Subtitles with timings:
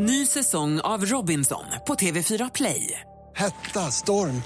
[0.00, 3.00] Ny säsong av Robinson på TV4 Play.
[3.36, 4.42] Hetta, storm,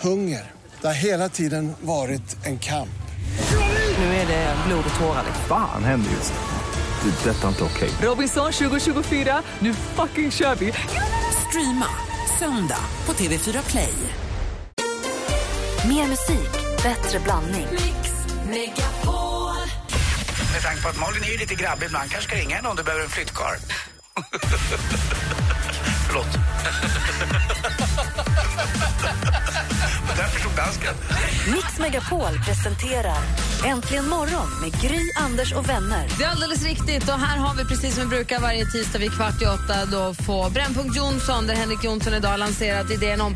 [0.00, 0.50] hunger.
[0.80, 3.02] Det har hela tiden varit en kamp.
[3.98, 5.24] Nu är det blod och tårar.
[5.48, 7.10] Fan händer just nu.
[7.10, 7.30] Det.
[7.30, 7.90] är Detta är inte okej.
[8.02, 10.72] Robinson 2024, nu fucking kör vi!
[11.48, 11.88] Streama
[12.38, 13.94] söndag på TV4 Play.
[15.88, 17.66] Mer musik, bättre blandning.
[20.52, 22.82] Med tanke på att Malin är lite grabbig ibland kanske ska ringa henne om du
[22.82, 23.91] behöver en flyttkarl.
[26.06, 26.32] Förlåt.
[30.16, 30.94] Där förstod dansken.
[31.54, 33.18] Mix Megapol presenterar
[33.64, 36.08] Äntligen morgon med Gry, Anders och vänner.
[36.18, 37.08] Det är alldeles riktigt.
[37.08, 40.14] Och här har vi precis som vi brukar varje tisdag vid kvart i åtta då
[40.14, 43.34] få Brännpunkt Jonsson där Henrik Jonsson idag lanserat idén om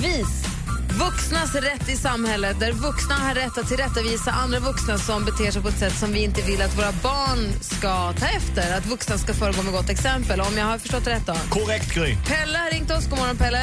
[0.00, 0.57] VIS.
[0.92, 5.62] Vuxnas rätt i samhället, där vuxna har rätt att tillrättavisa andra vuxna som beter sig
[5.62, 8.76] på ett sätt som vi inte vill att våra barn ska ta efter.
[8.78, 10.40] Att vuxna ska föregå med gott exempel.
[10.40, 11.34] Om jag har förstått rätt då.
[11.50, 12.16] Korrekt Gry.
[12.28, 13.08] Pelle har ringt oss.
[13.10, 13.62] God morgon, Pelle.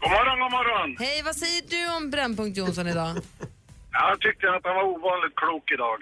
[0.00, 0.96] God morgon, god morgon.
[0.98, 3.16] Hej, vad säger du om Brännpunkt Jonsson idag?
[3.92, 5.98] Jag tyckte att han var ovanligt klok idag.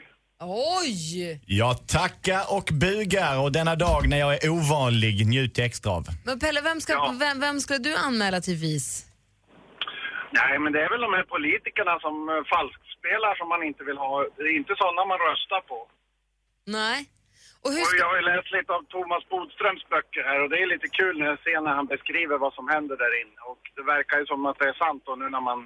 [0.80, 1.40] Oj!
[1.46, 6.06] Jag tackar och bugar och denna dag när jag är ovanlig njuter extra av.
[6.24, 7.14] Men Pelle, vem, ska, Ja.
[7.20, 9.04] vem, vem skulle du anmäla till VIS?
[10.40, 14.00] Nej, men det är väl de här politikerna som eh, falskspelar som man inte vill
[14.06, 14.14] ha.
[14.36, 15.78] Det är inte sådana man röstar på.
[16.78, 16.98] Nej.
[17.64, 17.98] Och hur Och ska...
[18.02, 21.14] jag har ju läst lite av Thomas Bodströms böcker här och det är lite kul
[21.18, 23.40] när jag ser när han beskriver vad som händer där inne.
[23.50, 25.58] Och det verkar ju som att det är sant då nu när man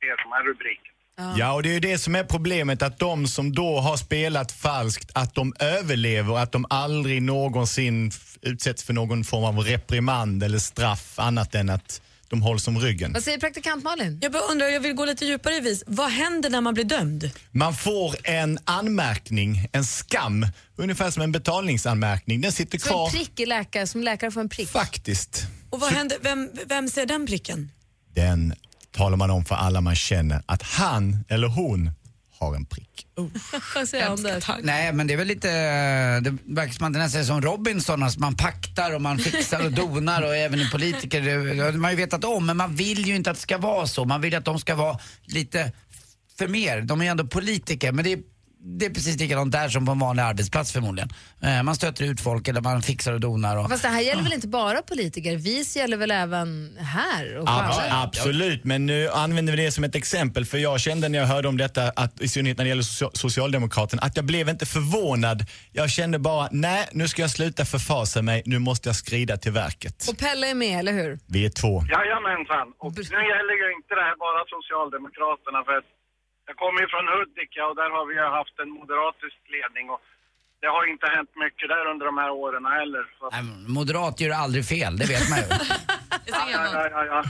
[0.00, 0.96] ser de här rubrikerna.
[1.36, 4.52] Ja, och det är ju det som är problemet att de som då har spelat
[4.52, 8.10] falskt, att de överlever, att de aldrig någonsin
[8.42, 13.12] utsätts för någon form av reprimand eller straff annat än att de hålls om ryggen.
[13.12, 14.18] Vad säger praktikant Malin?
[14.22, 15.82] Jag bara undrar, jag vill gå lite djupare i vis.
[15.86, 17.30] Vad händer när man blir dömd?
[17.50, 22.40] Man får en anmärkning, en skam, ungefär som en betalningsanmärkning.
[22.40, 23.06] Den sitter Så kvar.
[23.06, 24.68] en prick i läkare, som läkare får en prick.
[24.68, 25.46] Faktiskt.
[25.70, 27.70] Och vad händer, vem, vem ser den pricken?
[28.14, 28.54] Den
[28.92, 31.90] talar man om för alla man känner att han eller hon
[32.40, 33.06] har en prick.
[33.74, 34.48] Vad säger Anders?
[34.62, 35.50] Nej, men det är väl lite,
[36.20, 39.64] det verkar som att det nästan är som Robinson, alltså man paktar och man fixar
[39.64, 42.74] och donar och även i politiker, det det har man ju vetat om, men man
[42.74, 44.04] vill ju inte att det ska vara så.
[44.04, 45.72] Man vill att de ska vara lite
[46.38, 46.80] för mer.
[46.80, 48.18] De är ju ändå politiker, men det är,
[48.62, 51.08] det är precis likadant där som på en vanlig arbetsplats förmodligen.
[51.42, 53.56] Eh, Man stöter ut folk eller man fixar och donar.
[53.56, 55.36] Och, Fast det här gäller väl inte bara politiker?
[55.36, 57.36] VIS gäller väl även här?
[57.38, 61.18] Och Abs- absolut, men nu använder vi det som ett exempel för jag kände när
[61.18, 64.48] jag hörde om detta, att, i synnerhet när det gäller socia- Socialdemokraterna, att jag blev
[64.48, 65.46] inte förvånad.
[65.72, 69.52] Jag kände bara, nej nu ska jag sluta förfasa mig, nu måste jag skrida till
[69.52, 70.06] verket.
[70.10, 71.18] Och Pelle är med, eller hur?
[71.26, 71.74] Vi är två.
[71.94, 72.66] Jajamensan.
[72.78, 75.88] Och nu gäller ju inte det här bara Socialdemokraterna för att
[76.50, 80.00] jag kommer ju från Hudik och där har vi ju haft en moderatisk ledning och
[80.62, 83.04] det har inte hänt mycket där under de här åren heller.
[83.34, 83.42] Nej,
[83.76, 85.44] Moderat gör aldrig fel, det vet man ju.
[86.34, 87.20] ja, ja, ja, ja.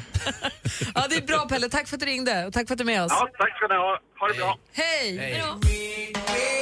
[0.95, 1.69] Ja, det är bra Pelle.
[1.69, 3.13] Tack för att du ringde och tack för att du är med oss.
[3.13, 4.01] ja, tack ska ni ha.
[4.21, 4.59] Ha det bra.
[4.73, 5.19] Hej!
[5.19, 5.33] Hej.
[5.33, 6.60] Minuter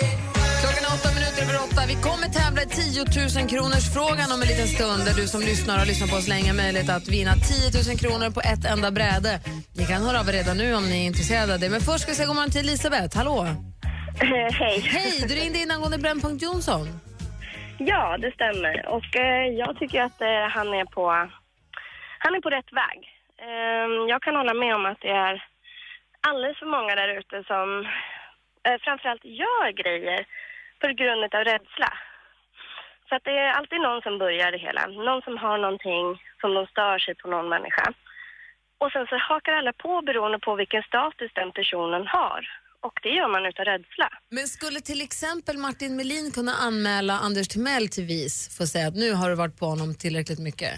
[1.48, 1.82] över åtta.
[1.92, 3.04] Vi kommer tävla i 10
[3.41, 6.28] 000 kronors frågan om en liten stund där du som lyssnar och lyssnar på oss
[6.34, 9.32] länge har möjlighet att vinna 10 000 kronor på ett enda bräde.
[9.78, 11.70] Ni kan höra av er redan nu om ni är intresserade av det.
[11.75, 13.12] Men först ska vi säga god morgon till Elisabeth.
[13.20, 13.37] Hallå!
[14.60, 14.76] Hej.
[14.97, 15.12] Hej!
[15.28, 16.84] Du ringde in angående Brännpunkt Jonsson.
[17.91, 18.75] Ja, det stämmer.
[18.97, 21.04] Och eh, jag tycker att eh, han, är på,
[22.25, 22.98] han är på rätt väg.
[23.47, 25.34] Eh, jag kan hålla med om att det är
[26.28, 27.69] alldeles för många där ute som
[28.66, 30.20] eh, framförallt gör grejer
[30.81, 31.93] på grund av rädsla.
[33.09, 34.87] Så att det är alltid någon som börjar det hela.
[34.87, 36.06] Någon som har någonting
[36.41, 37.87] som de stör sig på någon människa.
[38.81, 42.41] Och sen så hakar alla på beroende på vilken status den personen har.
[42.81, 44.09] Och det gör man utav rädsla.
[44.31, 48.88] Men skulle till exempel Martin Melin kunna anmäla Anders Timell till VIS för att säga
[48.88, 50.72] att nu har du varit på honom tillräckligt mycket?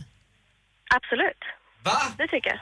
[0.95, 1.43] Absolut.
[1.85, 2.01] Va?
[2.19, 2.61] Det tycker jag.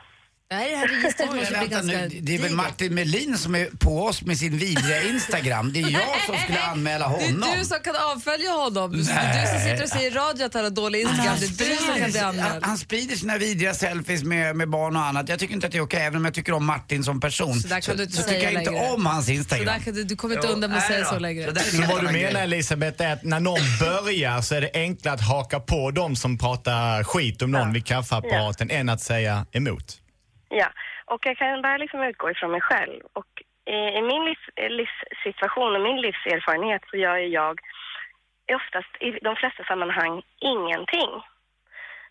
[0.50, 2.52] Det här, det här registret måste bli ganska nu, det är väl.
[2.52, 5.72] Martin Melin som är på oss med sin vidriga Instagram.
[5.72, 7.42] Det är jag som skulle anmäla Det honom.
[7.52, 8.92] är du som kan avfölja honom.
[8.92, 9.42] Det är Nej.
[9.42, 11.36] du som sitter och säger i radio att han har dålig Instagram.
[11.40, 12.64] Det är du som kan bli han, anmäld.
[12.64, 15.28] han sprider sina vidriga selfies med, med barn och annat.
[15.28, 17.60] Jag tycker inte att det är okej, även om jag tycker om Martin som person.
[17.60, 18.90] Så där kan du inte så säga tycker jag inte längre.
[18.92, 19.66] om hans Så Instagram.
[19.66, 21.54] där kan du, du kommer inte Jo, undan med att nej säga så längre.
[21.64, 22.40] Så Så vad du menar.
[22.40, 26.38] Elisabeth är att när någon börjar så är det enklare att haka på dem som
[26.38, 29.98] pratar skit om någon vid kaffeapparaten än att säga emot.
[30.48, 30.68] Ja,
[31.04, 33.00] och jag kan bara liksom utgå ifrån mig själv.
[33.12, 37.60] Och i, i min livs, eh, livssituation och min livserfarenhet så gör ju jag
[38.54, 41.10] oftast i de flesta sammanhang ingenting.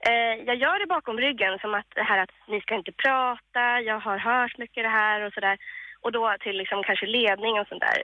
[0.07, 3.81] Eh, jag gör det bakom ryggen som att det här att ni ska inte prata,
[3.81, 5.57] jag har hört mycket det här och sådär.
[6.01, 7.97] Och då till liksom kanske ledning och sånt där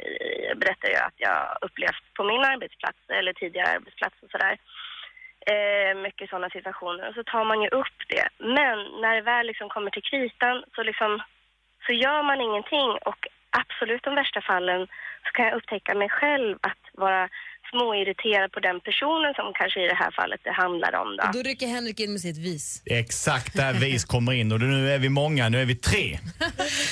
[0.56, 4.52] berättar jag att jag upplevt på min arbetsplats eller tidigare arbetsplats och sådär.
[4.52, 4.83] eh,
[5.46, 8.28] Eh, mycket sådana situationer och så tar man ju upp det.
[8.38, 11.22] Men när det väl liksom kommer till kritan så liksom
[11.86, 14.88] så gör man ingenting och absolut de värsta fallen
[15.26, 17.30] så kan jag upptäcka mig själv att vara
[17.74, 21.24] småirriterad på den personen som kanske i det här fallet det handlar om då.
[21.28, 22.82] Och då rycker Henrik in med sitt vis.
[22.86, 26.20] Exakt där vis kommer in och nu är vi många, nu är vi tre.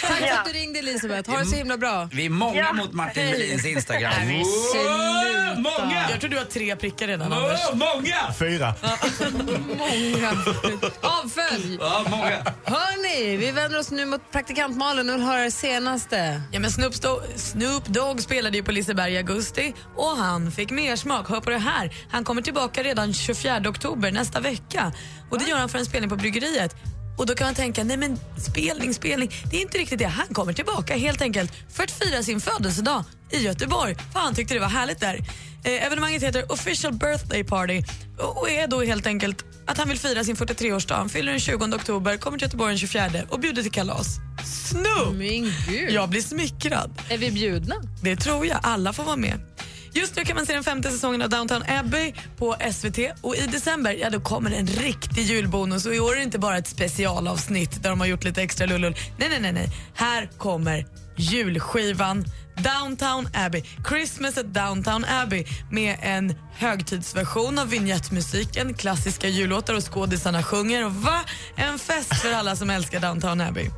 [0.02, 1.30] Tack för att du ringde Elisabeth.
[1.32, 2.10] Ha det så himla bra.
[2.14, 2.74] Vi är många Ja.
[2.74, 3.26] mot Martin.
[3.26, 4.12] Melins Instagram.
[4.18, 4.44] Nej,
[4.76, 5.62] men.
[5.62, 6.06] Många!
[6.12, 7.60] Jag tror du har tre prickar redan Anders.
[7.74, 8.34] Många!
[8.40, 8.74] Fyra.
[9.78, 10.32] Många.
[11.02, 11.78] Avfölj.
[11.80, 12.44] Ja, många.
[12.64, 16.42] Hörni, vi vänder oss nu mot praktikant Malin och vill höra det senaste.
[16.52, 16.94] Ja, men Snoop,
[17.36, 21.30] Snoop Dogg spelade ju på Liseberg i augusti och han fick mer smak.
[21.30, 21.94] Hör på det här.
[22.10, 24.94] Han kommer tillbaka redan 24 oktober nästa vecka.
[25.30, 26.76] Och Det gör han för en spelning på Bryggeriet.
[27.18, 29.32] Och Då kan man tänka, nej men spelning, spelning.
[29.52, 30.06] Det är inte riktigt det.
[30.06, 33.96] Han kommer tillbaka helt enkelt för att fira sin födelsedag i Göteborg.
[34.14, 35.20] För han tyckte det var härligt där.
[35.64, 37.84] Eh, evenemanget heter Official Birthday Party
[38.18, 40.96] och är då helt enkelt att han vill fira sin 43-årsdag.
[40.96, 44.08] Han fyller den 20 oktober, kommer till Göteborg den 24 och bjuder till kalas.
[44.70, 45.14] Snoop!
[45.16, 45.92] Min gud.
[45.92, 47.02] Jag blir smickrad.
[47.10, 47.76] Är vi bjudna?
[48.04, 48.60] Det tror jag.
[48.64, 49.51] Alla får vara med.
[49.94, 53.48] Just nu kan man se den femte säsongen av Downton Abbey på SVT och i
[53.48, 56.68] december ja, då kommer en riktig julbonus och i år är det inte bara ett
[56.68, 58.96] specialavsnitt där de har gjort lite extra lullull.
[59.18, 59.70] Nej, nej, nej, nej.
[59.96, 60.86] Här kommer
[61.18, 69.94] julskivan Downtown Abbey, Christmas at Downtown Abbey med en högtidsversion av vignettmusiken, klassiska jullåtar och
[69.94, 70.86] skådisarna sjunger.
[70.86, 71.20] Och va?
[71.56, 73.70] En fest för alla som älskar Downtown Abbey.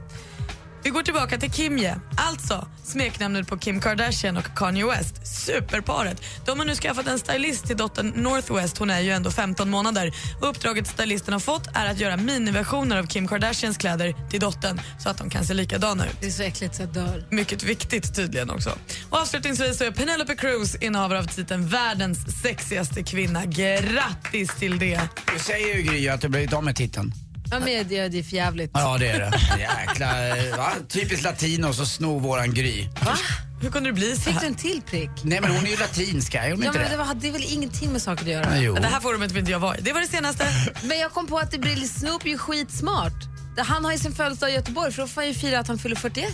[0.83, 6.21] Vi går tillbaka till Kimje, alltså smeknamnet på Kim Kardashian och Kanye West, superparet.
[6.45, 10.13] De har nu skaffat en stylist till dottern Northwest, hon är ju ändå 15 månader.
[10.41, 15.09] Uppdraget stylisten har fått är att göra miniversioner av Kim Kardashians kläder till dottern så
[15.09, 16.18] att de kan se likadana ut.
[16.21, 17.25] Det är så äckligt så jag dör.
[17.29, 18.69] Mycket viktigt tydligen också.
[19.09, 23.45] Och avslutningsvis så är Penelope Cruz innehavare av titeln världens sexigaste kvinna.
[23.45, 25.01] Grattis till det!
[25.33, 27.13] Du säger ju Gry att du blivit av med titeln.
[27.51, 28.72] Ja, men det, det är för jävligt.
[28.74, 29.31] Ja, det är det.
[29.60, 30.72] Jäkla, eh, va?
[30.90, 32.88] Typiskt latinos och sno våran Gry.
[33.06, 33.18] Va?
[33.62, 34.48] Hur kunde det bli så Fick du här?
[34.48, 35.10] en till prick?
[35.24, 37.04] Nej, men hon är ju latinska, är hon Ja, inte men det, det?
[37.04, 38.57] var, det är väl ingenting med saker att göra?
[38.57, 38.75] Jo.
[38.75, 39.81] Det här forumet vill inte jag vara i.
[39.81, 40.48] Det var det senaste.
[40.84, 43.13] Men jag kom på att det blir Snoop är ju skitsmart.
[43.57, 45.78] Han har ju sin födelsedag i Göteborg för då får han ju fira att han
[45.80, 46.28] fyller 41.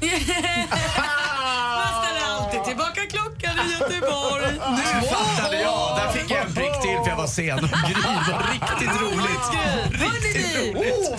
[1.76, 4.52] Man ställer alltid tillbaka klockan i Göteborg.
[4.52, 5.96] Nu fattade jag!
[5.96, 7.56] Där fick jag en prick till för jag var sen.
[7.56, 9.46] Var riktigt roligt.
[10.02, 11.16] Riktigt roligt.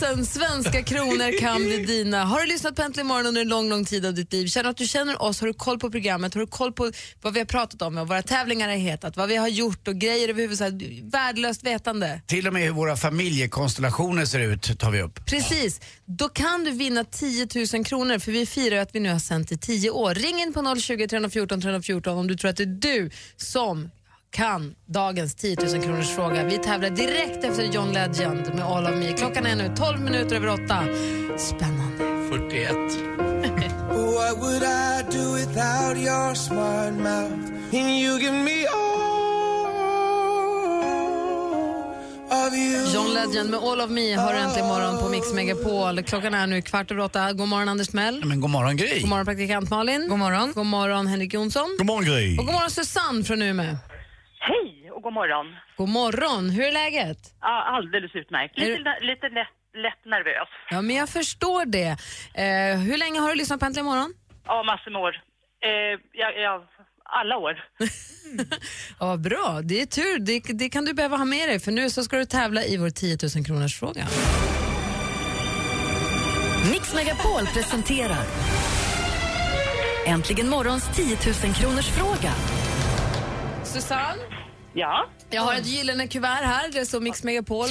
[0.00, 2.24] 10 000 svenska kronor kan bli dina.
[2.24, 4.46] Har du lyssnat på Äntligen morgon under en lång, lång tid av ditt liv?
[4.46, 5.40] Känner att du känner oss?
[5.40, 6.34] Har du koll på programmet?
[6.34, 6.90] Har du koll på
[7.22, 7.94] vad vi har pratat om?
[7.94, 9.16] Vad våra tävlingar har hetat?
[9.16, 11.02] Vad vi har gjort och grejer överhuvudtaget?
[11.02, 12.20] Värdelöst vetande.
[12.26, 15.26] Till och med hur våra familjekonstellationer ser ut tar vi upp.
[15.26, 15.80] Precis.
[16.04, 19.52] Då kan du vinna 10 000 kronor för vi firar att vi nu har sänt
[19.52, 20.14] i 10 år.
[20.14, 23.90] Ring in på 020 314 314 om du tror att det är du som
[24.30, 26.44] kan dagens 10 000 kronors fråga.
[26.44, 29.12] Vi tävlar direkt efter John Legend med All of Me.
[29.12, 30.62] Klockan är nu 12 minuter över 8.
[31.38, 32.16] Spännande.
[32.30, 32.72] 41.
[33.88, 37.52] What would I do without your smart mouth?
[37.72, 39.15] And you give me all
[42.30, 46.02] John Legend med All of Me har du äntligen morgon på Mix Megapol.
[46.02, 47.32] Klockan är nu kvart över åtta.
[47.32, 48.24] God morgon Anders Mell.
[48.24, 49.00] Men god morgon Gry.
[49.00, 50.08] God morgon praktikant Malin.
[50.08, 50.52] God morgon.
[50.52, 51.74] God morgon Henrik Jonsson.
[51.78, 52.38] God morgon Gry.
[52.38, 53.76] Och god morgon Susanne från Umeå.
[54.40, 55.46] Hej och god morgon.
[55.76, 56.50] God morgon.
[56.50, 57.18] Hur är läget?
[57.40, 58.58] Ja, alldeles utmärkt.
[58.58, 59.54] Lite, lite lätt,
[59.84, 60.48] lätt nervös.
[60.70, 61.88] Ja, men jag förstår det.
[62.34, 64.14] Eh, hur länge har du lyssnat på Äntligen morgon?
[64.46, 65.14] Ja, massor med år.
[65.64, 66.64] Eh, ja, ja,
[67.08, 67.52] alla år.
[69.00, 69.60] Ja, bra.
[69.64, 70.18] Det är tur.
[70.18, 72.76] Det, det kan du behöva ha med dig för nu så ska du tävla i
[72.76, 74.06] vår 10 000 kronors fråga.
[76.70, 78.24] Mix Megapol presenterar
[80.06, 82.32] Äntligen morgons 10 000 kronors fråga.
[83.64, 84.22] Susanne?
[84.74, 85.08] Ja?
[85.30, 86.68] Jag har ett gyllene kuvert här.
[86.72, 87.68] Det står Mix Megapol.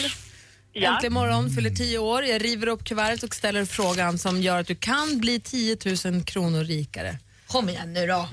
[0.74, 0.94] Ja.
[0.94, 2.24] Äntligen morgon fyller 10 år.
[2.24, 6.24] Jag river upp kuvertet och ställer frågan som gör att du kan bli 10 000
[6.24, 7.18] kronor rikare.
[7.48, 8.30] Kom igen nu då.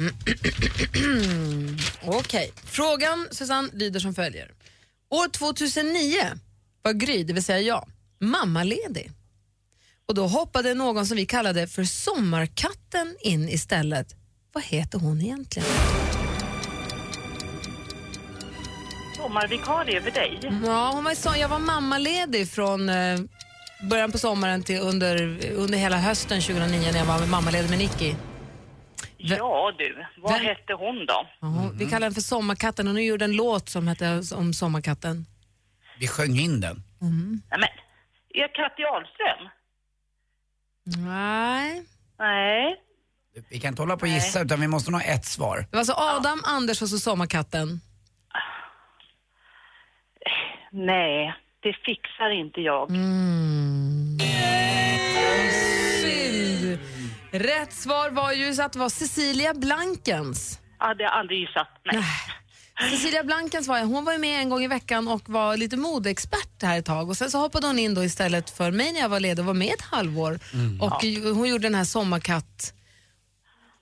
[2.19, 2.53] Okej.
[2.65, 4.51] Frågan, Susanne, lyder som följer.
[5.11, 6.17] År 2009
[6.83, 7.89] var Gry, det vill säga jag,
[8.21, 9.11] mammaledig.
[10.09, 14.15] Och då hoppade någon som vi kallade för Sommarkatten in istället.
[14.53, 15.69] Vad heter hon egentligen?
[19.17, 20.39] Sommarvikarie över dig.
[20.65, 23.21] Ja, hon var, så, jag var mammaledig från eh,
[23.91, 28.15] början på sommaren till under, under hela hösten 2009 när jag var mammaledig med Nicky.
[29.25, 31.27] Ja du, vad Vem- hette hon då?
[31.41, 34.55] Ja, hon- Vi kallar henne för Sommarkatten och nu gjorde en låt som hette om
[34.55, 35.27] Sommarkatten.
[35.99, 36.83] Vi sjöng in den.
[37.51, 37.69] Nej, men,
[38.35, 39.49] är Katja Ahlström?
[41.07, 41.83] Nej.
[42.19, 42.77] Nej.
[43.51, 45.57] Vi kan inte hålla på och gissa utan vi måste nog ha ett svar.
[45.59, 47.81] Det var alltså Adam, Anders och så Sommarkatten.
[50.71, 52.91] Nej, det fixar inte jag.
[52.91, 54.19] Mm.
[57.33, 60.59] Rätt svar var ju att det var Cecilia Blankens.
[60.79, 61.69] Ja, det har jag aldrig gissat.
[61.93, 62.05] Nej.
[62.91, 66.63] Cecilia Blankens var hon var ju med en gång i veckan och var lite modeexpert
[66.63, 69.09] här ett tag och sen så hoppade hon in då istället för mig när jag
[69.09, 70.39] var ledig och var med ett halvår
[70.81, 72.75] och ju- hon gjorde den här Sommarkatt.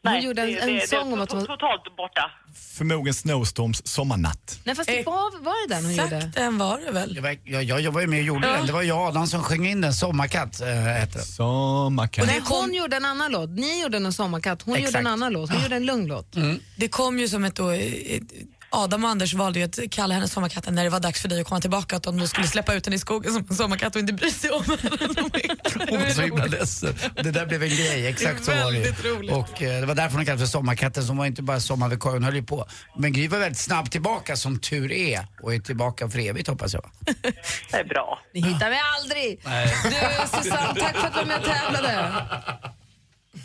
[0.02, 1.40] Hon Nej, gjorde en, det, en det, sång det, om att hon...
[1.46, 2.30] Totalt borta.
[2.78, 4.60] Förmodligen Snowstorms sommarnatt.
[4.64, 6.16] Nej fast det var, var det den hon gjorde?
[6.16, 7.38] Exakt den var det väl?
[7.44, 8.66] Jag, jag, jag var ju med och gjorde den.
[8.66, 9.94] Det var jag och Adam som sjöng in den.
[9.94, 11.22] Sommarkatt äh, heter den.
[11.22, 12.26] Sommarkatt.
[12.26, 13.50] Nej, hon gjorde en annan låt.
[13.50, 14.62] Ni gjorde en sommarkatt.
[14.62, 15.00] Hon gjorde Exakt.
[15.00, 15.50] en annan låt.
[15.50, 16.36] Hon gjorde en lugn låt.
[16.76, 18.22] Det kom ju som ett då, ett-
[18.72, 21.40] Adam och Anders valde ju att kalla henne sommarkatten när det var dags för dig
[21.40, 21.96] att komma tillbaka.
[21.96, 24.30] Att de då skulle släppa ut henne i skogen som en sommarkatt och inte bry
[24.30, 24.80] sig om henne.
[25.90, 26.94] Hon var så himla ledsen.
[27.14, 29.32] Det där blev en grej, exakt så var det roligt.
[29.32, 32.24] Och eh, det var därför hon kallades för Sommarkatten, som var inte bara sommarvikarie, hon
[32.24, 32.66] höll ju på.
[32.98, 35.26] Men Gry var väldigt snabbt tillbaka, som tur är.
[35.42, 36.90] Och är tillbaka för evigt hoppas jag.
[37.70, 38.20] Det är bra.
[38.34, 39.40] Ni hittar mig aldrig!
[39.44, 39.74] Nej.
[39.84, 39.90] Du
[40.42, 42.12] Susanne, tack för att du var med och tävlade.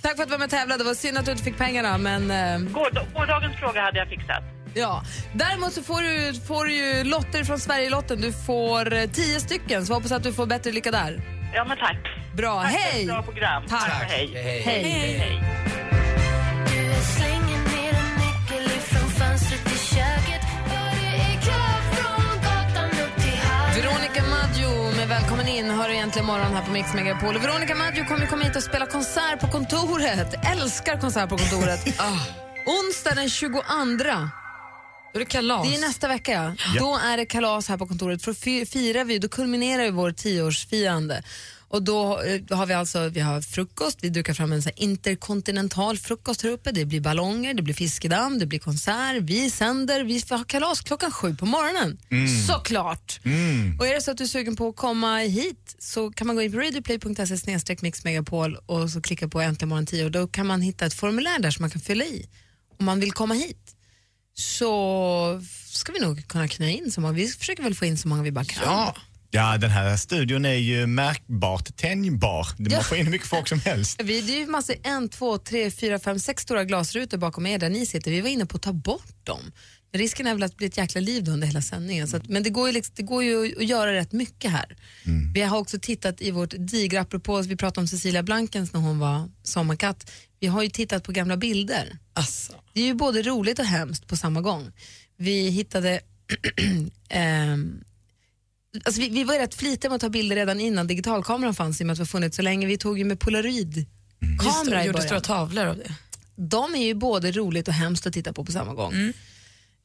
[0.01, 0.83] Tack för att du var med och tävlade.
[0.83, 2.31] Det var synd att du inte fick pengarna men...
[2.31, 4.43] eh, Gård- Gårdagens fråga hade jag fixat.
[4.77, 5.03] Ja,
[5.33, 8.21] däremot så får du, får du ju lotter från Sverigelotten.
[8.21, 11.21] Du får eh, tio stycken, så hoppas att du får bättre lycka där.
[11.53, 11.97] Ja, men tack.
[12.33, 13.05] Bra, Tack för ett hej!
[13.05, 13.63] Bra program.
[13.67, 13.81] Tack.
[13.87, 14.31] och Hej.
[14.33, 14.61] Hej.
[14.61, 14.83] Hej.
[15.17, 15.41] Hej.
[23.75, 27.37] Veronica Maggio med Välkommen in hör egentligen morgon här på Mix Megapol.
[27.37, 30.35] Veronica Maggio kommer komma hit och spela konsert på kontoret.
[30.51, 31.99] Älskar konsert på kontoret.
[31.99, 32.19] Ah.
[32.65, 33.61] Onsdag den 22.
[35.15, 35.67] Då är det kalas.
[35.69, 36.55] Det är nästa vecka.
[36.75, 36.79] Ja.
[36.79, 38.21] Då är det kalas här på kontoret.
[38.21, 41.23] För fi- firar vi, då kulminerar ju vår tioårsfirande.
[41.67, 44.69] Och då eh, då har vi alltså vi har frukost, vi dukar fram en så
[44.75, 46.71] interkontinental frukost här uppe.
[46.71, 49.21] Det blir ballonger, det blir fiskedamm, det blir konsert.
[49.21, 51.97] Vi sänder, vi får ha kalas klockan sju på morgonen.
[52.47, 53.19] Såklart!
[53.79, 56.35] Och är det så att du är sugen på att komma hit så kan man
[56.35, 60.47] gå in på radioplay.se mixmegapol och så klicka på äntligen morgon 10 och då kan
[60.47, 62.29] man hitta ett formulär där som man kan fylla i
[62.79, 63.64] om man vill komma hit
[64.39, 67.13] så ska vi nog kunna knö in så många.
[67.13, 68.63] Vi försöker väl få in så många vi bara kan.
[68.65, 68.95] Ja.
[69.31, 72.47] Ja, den här studion är ju märkbart tänjbar.
[72.57, 72.83] Man Ja.
[72.83, 74.01] får in hur mycket folk som helst.
[74.03, 77.57] Vi, det är ju massor, en, två, tre, fyra, fem, sex stora glasrutor bakom er
[77.59, 78.11] där ni sitter.
[78.11, 79.51] Vi var inne på att ta bort dem.
[79.91, 82.07] Men risken är väl att det blir ett jäkla liv då under hela sändningen.
[82.07, 84.75] Så att, men det går, ju liksom, det går ju att göra rätt mycket här.
[85.33, 88.99] Vi har också tittat i vårt digra, apropå vi pratade om Cecilia Blankens när hon
[88.99, 90.11] var sommarkatt.
[90.45, 91.97] Vi har ju tittat på gamla bilder.
[92.13, 92.53] Alltså.
[92.73, 94.71] Det är ju både roligt och hemskt på samma gång.
[95.17, 96.01] Vi hittade
[97.09, 97.83] ehm,
[98.83, 101.83] Alltså vi, vi var rätt flitiga med att ta bilder redan innan digitalkameran fanns i
[101.83, 102.67] och med att vi har funnits så länge.
[102.67, 103.85] Vi tog ju med polaroid
[104.39, 105.91] kamera i gjorde stora tavlor av det.
[106.35, 108.93] De är ju både roligt och hemskt att titta på på samma gång.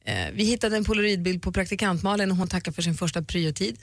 [0.05, 3.77] Eh, vi hittade en polaroidbild på praktikant Malin och hon tackar för sin första pryotid.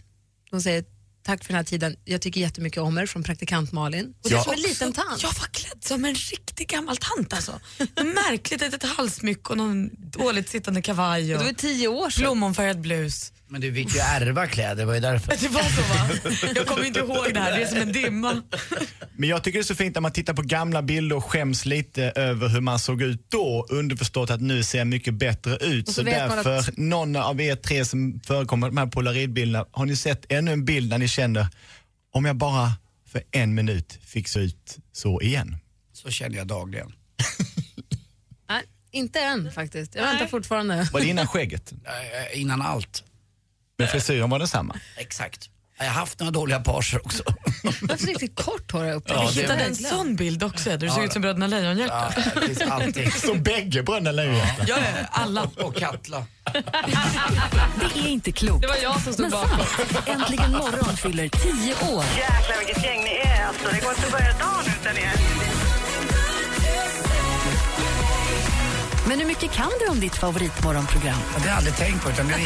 [0.50, 0.84] Hon säger
[1.28, 4.14] tack för den här tiden, jag tycker jättemycket om er från praktikant Malin.
[4.24, 4.44] Och det är Ja.
[4.44, 5.22] som en liten tant.
[5.22, 7.60] Jag var klädd som en riktig gammal tant alltså.
[7.96, 12.22] Märkligt litet halsmycke och någon dåligt sittande kavaj Det och var tio år sedan.
[12.22, 13.32] blommonfärgad blus.
[13.50, 15.28] Men du fick ju ärva kläder, det var ju därför.
[15.40, 16.52] Det var så va?
[16.56, 18.42] Jag kommer inte ihåg det här, det är som en dimma.
[19.16, 21.64] Men jag tycker det är så fint när man tittar på gamla bilder och skäms
[21.66, 23.66] lite över hur man såg ut då.
[23.70, 25.88] Underförstått att nu ser jag mycket bättre ut.
[25.88, 29.86] Och Så, så därför, att- någon av er tre som förekommer de här polaroidbilderna, har
[29.86, 31.46] ni sett ännu en bild där ni känner,
[32.12, 32.72] om jag bara
[33.12, 35.56] för en minut fick se ut så igen.
[35.92, 36.92] Så känner jag dagligen.
[38.48, 39.94] Nej, inte än faktiskt.
[39.94, 40.88] Jag väntar fortfarande.
[40.92, 41.72] Var det innan skägget?
[42.32, 43.04] Äh, innan allt.
[43.78, 44.76] Men frisyren var densamma?
[44.96, 45.48] Exakt.
[45.78, 47.22] Jag har haft några dåliga parser också.
[47.82, 49.12] Varför riktigt kort hår här uppe?
[49.12, 52.14] Ja, det- hittade en sån bild också där du såg ut som Bröderna Lejonhjärta.
[52.60, 52.80] Ja.
[53.26, 54.64] Så bägge Bröderna Lejonhjärta?
[54.66, 55.50] Ja, ja, alla.
[55.56, 56.24] Och Katla.
[56.52, 58.62] Det är inte klokt.
[58.62, 59.66] Det var jag som stod Men bakom.
[60.06, 62.04] Äntligen morgon fyller tio år.
[62.16, 63.44] Jäklar vilket gäng ni är.
[63.46, 65.12] Alltså, det går inte att börja dagen utan er.
[69.08, 71.18] Men hur mycket kan du om ditt favoritmorgonprogram?
[71.32, 72.10] Ja, Det har jag aldrig tänkt på.
[72.10, 72.38] Utan det är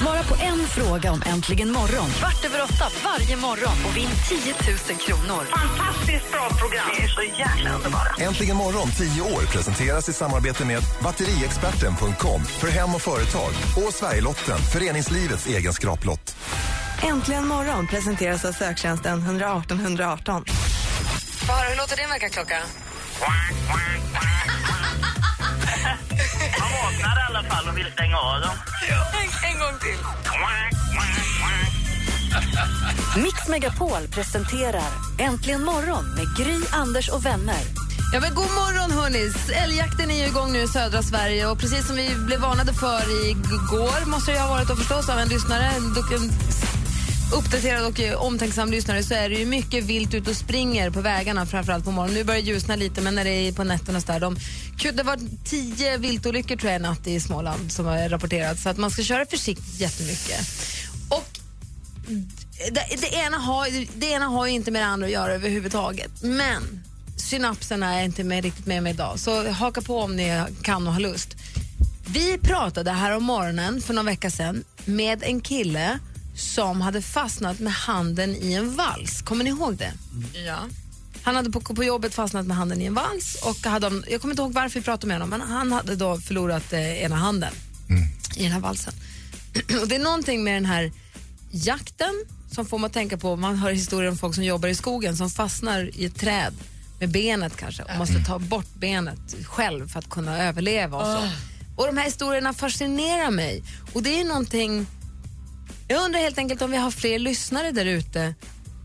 [0.00, 4.54] Svara på en fråga om Äntligen morgon kvart över åtta varje morgon och vinn 10
[4.88, 5.44] 000 kronor.
[5.44, 6.86] Fantastiskt bra program.
[6.98, 8.14] Ni är så jäkla underbara.
[8.18, 14.58] Äntligen morgon 10 år presenteras i samarbete med batteriexperten.com för hem och företag och Sverigelotten,
[14.58, 16.36] föreningslivets egen skraplott.
[17.02, 20.44] Äntligen morgon presenteras av söktjänsten 118 118.
[21.46, 22.56] Få höra, hur låter din väckarklocka?
[26.60, 28.56] Man vaknar i alla fall och vill stänga av dem.
[29.12, 29.98] En, en gång till.
[33.22, 37.62] Mix Megapol presenterar Äntligen morgon med Gry, Anders och vänner.
[38.12, 39.32] Ja, men god morgon hörni!
[39.64, 43.30] Älgjakten är ju igång nu i södra Sverige och precis som vi blev varnade för
[43.30, 45.94] igår måste det ha varit och förstås av en lyssnare, en
[47.32, 51.00] uppdaterad och eh, omtänksam lyssnare så är det ju mycket vilt ute och springer på
[51.00, 52.14] vägarna framförallt på morgonen.
[52.14, 54.36] Nu börjar det ljusna lite men när det är på nätterna så där, de,
[54.92, 58.76] det var tio viltolyckor tror jag i natt i Småland som har rapporterats så att
[58.76, 60.40] man ska köra försiktigt jättemycket.
[61.08, 61.28] Och
[62.70, 66.22] det, det, ena har, det ena har ju inte med det andra att göra överhuvudtaget.
[66.22, 66.84] Men
[67.16, 70.92] synapserna är inte med, riktigt med mig idag, så haka på om ni kan och
[70.92, 71.36] har lust.
[72.06, 75.98] Vi pratade här om morgonen för någon vecka sedan med en kille
[76.38, 79.22] som hade fastnat med handen i en vals.
[79.22, 79.92] Kommer ni ihåg det?
[80.46, 80.58] Ja.
[81.22, 84.32] Han hade på, på jobbet fastnat med handen i en vals och hade, jag kommer
[84.32, 87.52] inte ihåg varför vi pratade med honom, men han hade då förlorat eh, ena handen
[88.36, 88.94] i den här valsen.
[89.82, 90.92] och det är någonting med den här
[91.50, 95.16] jakten som får man tänka på, man hör historier om folk som jobbar i skogen
[95.16, 96.54] som fastnar i ett träd
[97.00, 101.26] med benet kanske och måste ta bort benet själv för att kunna överleva och så.
[101.26, 101.30] Ah.
[101.76, 104.86] Och de här historierna fascinerar mig och det är någonting
[105.88, 108.34] jag undrar helt enkelt om vi har fler lyssnare där ute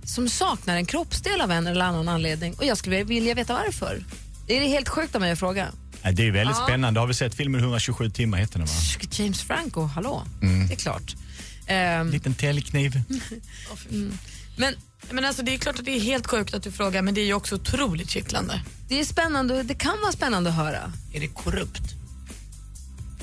[0.06, 4.04] som saknar en kroppsdel av en eller annan anledning och jag skulle vilja veta varför.
[4.48, 5.68] Det är helt sjukt av mig att fråga.
[6.14, 6.64] Det är väldigt Ja.
[6.68, 7.00] spännande.
[7.00, 8.74] Har vi sett filmen 127 timmar heter den va?
[9.12, 10.24] James Franco, hallå?
[10.42, 10.68] Mm.
[10.68, 11.16] Det är klart.
[11.68, 13.02] Ehm, Liten täljkniv.
[13.92, 14.18] mm.
[14.58, 14.76] Men,
[15.12, 17.22] men alltså, det är klart att det är helt sjukt att du frågar men det
[17.22, 18.62] är ju också otroligt kittlande.
[18.90, 20.94] Det är spännande, det kan vara spännande att höra.
[21.14, 21.82] Är det korrupt?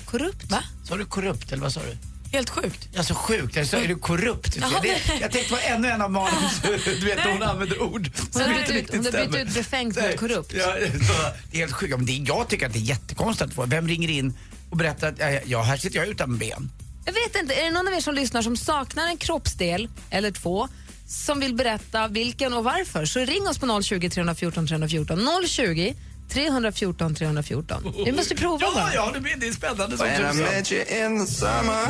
[0.05, 0.51] Korrupt?
[0.51, 0.63] Va?
[0.85, 1.97] Sa du korrupt eller vad sa du?
[2.33, 2.89] Helt sjukt.
[2.97, 4.57] Alltså sjukt, jag sa är du korrupt?
[4.57, 8.43] Jaha, det, jag tänkte på ännu en av Malins, du vet hon använder ord som
[8.43, 10.53] inte ut- riktigt hon har bytt ut befängt mot korrupt.
[10.55, 10.75] Ja,
[11.07, 11.13] så,
[11.51, 11.91] det är helt sjukt.
[11.91, 14.35] Ja, men det, jag tycker att det är jättekonstigt vem ringer in
[14.71, 16.71] och berättar att ja, ja, här sitter jag utan ben.
[17.05, 20.31] Jag vet inte, är det någon av er som lyssnar som saknar en kroppsdel eller
[20.31, 20.69] två
[21.07, 25.21] som vill berätta vilken och varför så ring oss på 020 314 314.
[25.47, 25.95] 020
[26.31, 27.93] 314 314.
[28.05, 28.95] Vi måste prova Ja, bara.
[28.95, 30.37] ja, det, blir- det är spännande som When I tusan.
[30.45, 31.85] met you in the summer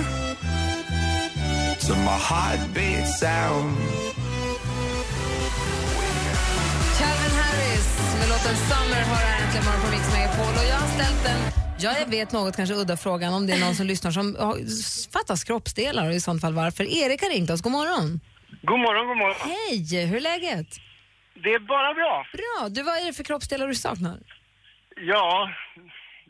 [1.87, 3.77] To my heartbeat sound
[6.99, 7.87] Calvin Harris
[8.19, 10.55] med låten Summer har här äntligen morgon på Mix Megapol.
[10.59, 11.41] Och jag har ställt en,
[11.79, 15.13] ja, jag vet något kanske udda frågan om det är någon som lyssnar som har-
[15.13, 16.85] fattas kroppsdelar och i sånt fall varför.
[16.85, 18.21] Erik har ringt oss, god morgon.
[18.63, 19.37] God morgon, god morgon.
[19.41, 20.67] Hej, hur är läget?
[21.43, 22.27] Det är bara bra.
[22.33, 24.19] Bra, du vad är det för kroppsdelar du saknar?
[24.97, 25.51] Ja,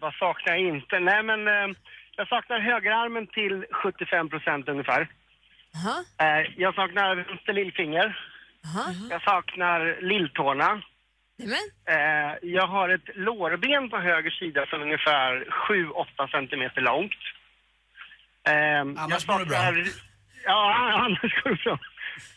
[0.00, 0.98] vad saknar jag inte?
[1.00, 1.76] Nej, men eh,
[2.16, 5.08] jag saknar högerarmen till 75 procent ungefär.
[5.76, 6.04] Aha.
[6.26, 8.18] Eh, jag saknar vänster lillfinger.
[9.10, 10.82] Jag saknar lilltårna.
[11.38, 11.66] Nämen.
[11.88, 17.12] Eh, jag har ett lårben på höger sida som är ungefär 7-8 centimeter långt.
[18.48, 19.92] Eh, Annars jag mår du bra.
[20.44, 21.78] Ja, annars går det bra.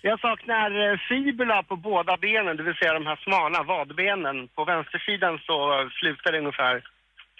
[0.01, 4.47] Jag saknar eh, fibula på båda benen, det vill säga de här smala vadbenen.
[4.47, 6.83] På vänstersidan så slutar det ungefär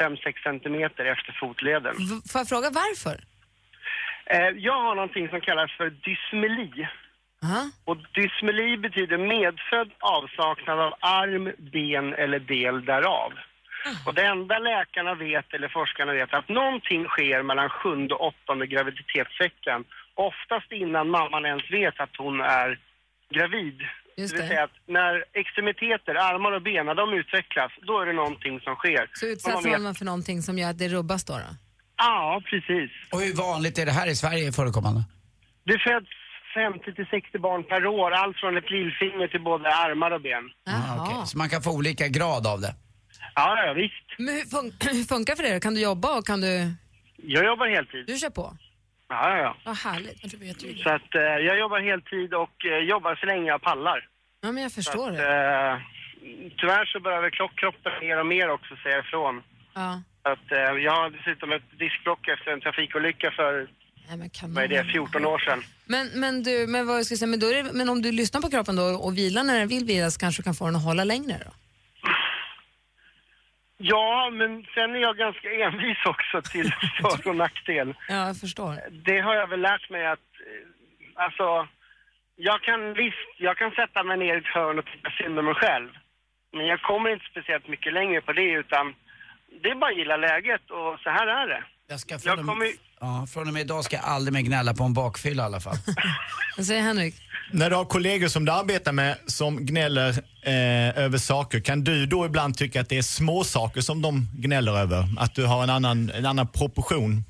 [0.02, 1.96] 5-6 centimeter efter fotleden.
[1.98, 3.18] V- får jag fråga varför?
[4.26, 6.88] Eh, jag har någonting som kallas för dysmeli.
[7.86, 13.34] Och dysmeli betyder medfödd avsaknad av arm, ben eller del därav.
[14.06, 18.68] Och det enda läkarna vet, eller forskarna vet, att någonting sker mellan sjunde och åttonde
[18.68, 19.84] graviditetsveckan.
[20.16, 22.80] Oftast innan mamman ens vet att hon är
[23.36, 23.82] gravid.
[24.18, 24.48] Just det vill det.
[24.48, 28.76] säga att när extremiteter, armar och ben, när de utvecklas, då är det någonting som
[28.76, 29.10] sker.
[29.14, 31.34] Så utsätts man man för någonting som gör att det rubbas då?
[31.34, 31.40] då?
[31.98, 32.92] Ja, precis.
[33.12, 35.02] Och hur vanligt är det här i Sverige förekommande?
[35.64, 36.10] Det föds
[36.54, 40.46] 50 till 60 barn per år, allt från ett lillfinger till både armar och ben.
[40.66, 41.28] Ah, okej.
[41.28, 42.76] Så man kan få olika grad av det?
[43.36, 44.08] Ja, ja visst.
[44.18, 45.62] Men hur, fun- hur funkar för dig?
[45.62, 46.72] Kan du jobba och kan du...
[47.18, 48.04] Jag jobbar heltid.
[48.08, 48.58] Du kör på?
[49.22, 49.56] Ja, ja.
[49.64, 50.20] Vad härligt.
[50.84, 54.00] Så att eh, jag jobbar heltid och eh, jobbar så länge jag pallar.
[54.42, 55.72] Ja, men jag förstår att, det.
[55.72, 55.78] eh,
[56.58, 57.00] tyvärr så
[57.38, 59.44] klock, kroppen mer och mer också säga ifrån.
[59.74, 60.02] Ja.
[60.32, 60.48] Att,
[60.88, 63.68] jag har dessutom ett diskbråck efter en trafikolycka för,
[64.08, 64.56] Nej, men kanon.
[64.56, 65.64] vad är det, 14 år sedan.
[65.86, 68.42] Men, men, du, men, vad jag ska säga, men, då det, men om du lyssnar
[68.42, 70.76] på kroppen då och vilar när den vill vila så kanske du kan få den
[70.76, 71.52] att hålla längre då?
[73.92, 77.94] Ja, men sen är jag ganska envis också till för och nackdel.
[78.08, 78.74] Ja, jag förstår.
[79.08, 80.20] Det har jag väl lärt mig att,
[80.50, 81.68] eh, alltså,
[82.36, 85.46] jag kan visst, jag kan sätta mig ner i ett hörn och tycka synd om
[85.46, 85.90] mig själv.
[86.56, 88.96] Men jag kommer inte speciellt mycket längre på det utan
[89.62, 91.64] det är bara att gilla läget och så här är det.
[91.88, 92.68] Jag ska Jag kommer
[93.00, 95.60] Ja, från och med idag ska jag aldrig mer gnälla på en bakfylla i alla
[95.60, 95.76] fall.
[96.58, 97.16] Vad säger Henrik?
[97.52, 100.10] När du har kollegor som du arbetar med som gnäller
[100.42, 104.28] eh, över saker, kan du då ibland tycka att det är små saker som de
[104.34, 105.06] gnäller över?
[105.18, 107.24] Att du har en annan, en annan proportion?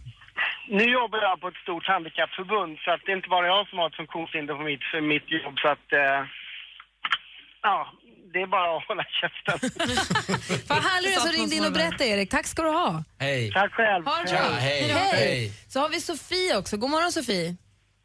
[0.69, 3.79] Nu jobbar jag på ett stort handikappförbund så att det är inte bara jag som
[3.79, 6.19] har ett funktionshinder på mitt, för mitt jobb så att, eh,
[7.61, 7.87] ja,
[8.33, 9.57] det är bara att hålla käften.
[10.67, 12.29] Vad härligt du är som ringde in och berättade Erik.
[12.29, 13.03] Tack ska du ha.
[13.19, 13.51] Hej.
[13.51, 14.05] Tack själv.
[14.05, 14.39] Ha det bra.
[14.39, 14.81] Ja, hej.
[14.83, 15.17] Hej.
[15.17, 15.51] Hej.
[15.67, 16.77] Så har vi Sofie också.
[16.77, 17.55] God morgon Sofie.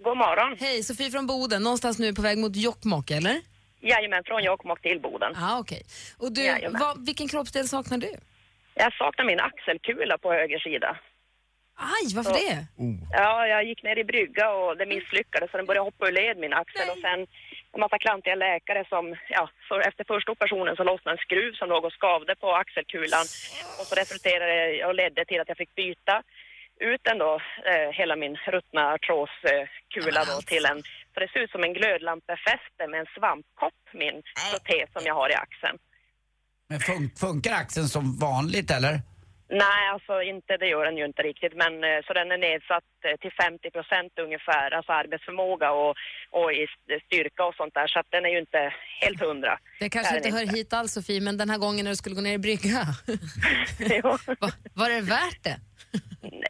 [0.04, 0.56] God morgon.
[0.60, 1.62] Hej, Sofie från Boden.
[1.62, 3.36] Någonstans nu på väg mot Jokkmokk, eller?
[3.80, 5.32] Jajamän, från Jokkmokk till Boden.
[5.36, 5.82] Ja, okej.
[6.18, 6.42] Och du,
[6.80, 8.12] vad, vilken kroppsdel saknar du?
[8.74, 10.98] Jag saknar min axelkula på höger sida.
[11.96, 12.66] Aj, varför Så- det?
[13.12, 16.36] Ja, jag gick ner i brygga och det misslyckades så den började hoppa ur led
[16.38, 17.20] min axel och sen
[17.72, 21.68] en massa klantiga läkare som, ja, så efter första operationen så lossnade en skruv som
[21.68, 23.26] låg och skavde på axelkulan
[23.78, 26.22] och så resulterade och ledde till att jag fick byta
[26.80, 30.82] ut den då, eh, hela min ruttna artroskula då till en,
[31.14, 35.30] så det ser ut som en glödlampefäste med en svampkopp, min protes som jag har
[35.30, 35.78] i axeln.
[36.68, 39.00] Men fun funkar axeln som vanligt eller?
[39.50, 41.54] Nej, alltså inte, det gör den ju inte riktigt.
[41.56, 45.94] Men eh, så den är nedsatt eh, till 50 procent ungefär, alltså arbetsförmåga och,
[46.30, 47.86] och i st- styrka och sånt där.
[47.86, 49.58] Så att den är ju inte helt hundra.
[49.80, 52.20] Det kanske inte hör hit alls Sofie, men den här gången när du skulle gå
[52.20, 52.80] ner i brygga.
[54.40, 55.56] Va, var det värt det?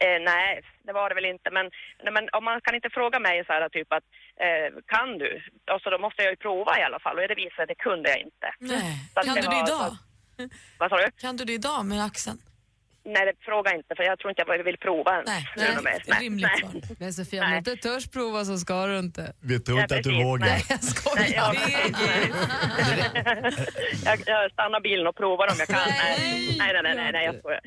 [0.01, 1.51] Eh, nej, det var det väl inte.
[1.51, 1.71] Men,
[2.17, 4.05] men om man kan inte fråga mig så här typ att
[4.45, 5.43] eh, kan du?
[5.73, 8.09] Alltså då måste jag ju prova i alla fall och det visade att det kunde
[8.09, 8.49] jag inte.
[8.59, 8.93] Nej.
[9.15, 9.91] Så Kan du det idag?
[10.79, 11.11] Vad sa du?
[11.11, 12.39] Kan du det idag med axeln?
[13.05, 15.27] Nej, det, fråga inte för jag tror inte jag vill prova ens.
[15.27, 16.61] Nej, nej, rimligt nej.
[16.61, 16.97] svar.
[16.99, 19.33] Men Sofia, om du inte törs prova så ska du inte.
[19.41, 20.47] Vi tror inte att du vågar.
[20.47, 20.65] Nej.
[20.69, 21.19] Jag skojar.
[21.21, 21.55] Nej, ja,
[24.05, 25.89] jag, jag stannar bilen och provar om jag kan.
[25.89, 27.61] Nej, nej, nej, nej, nej, nej jag skojar.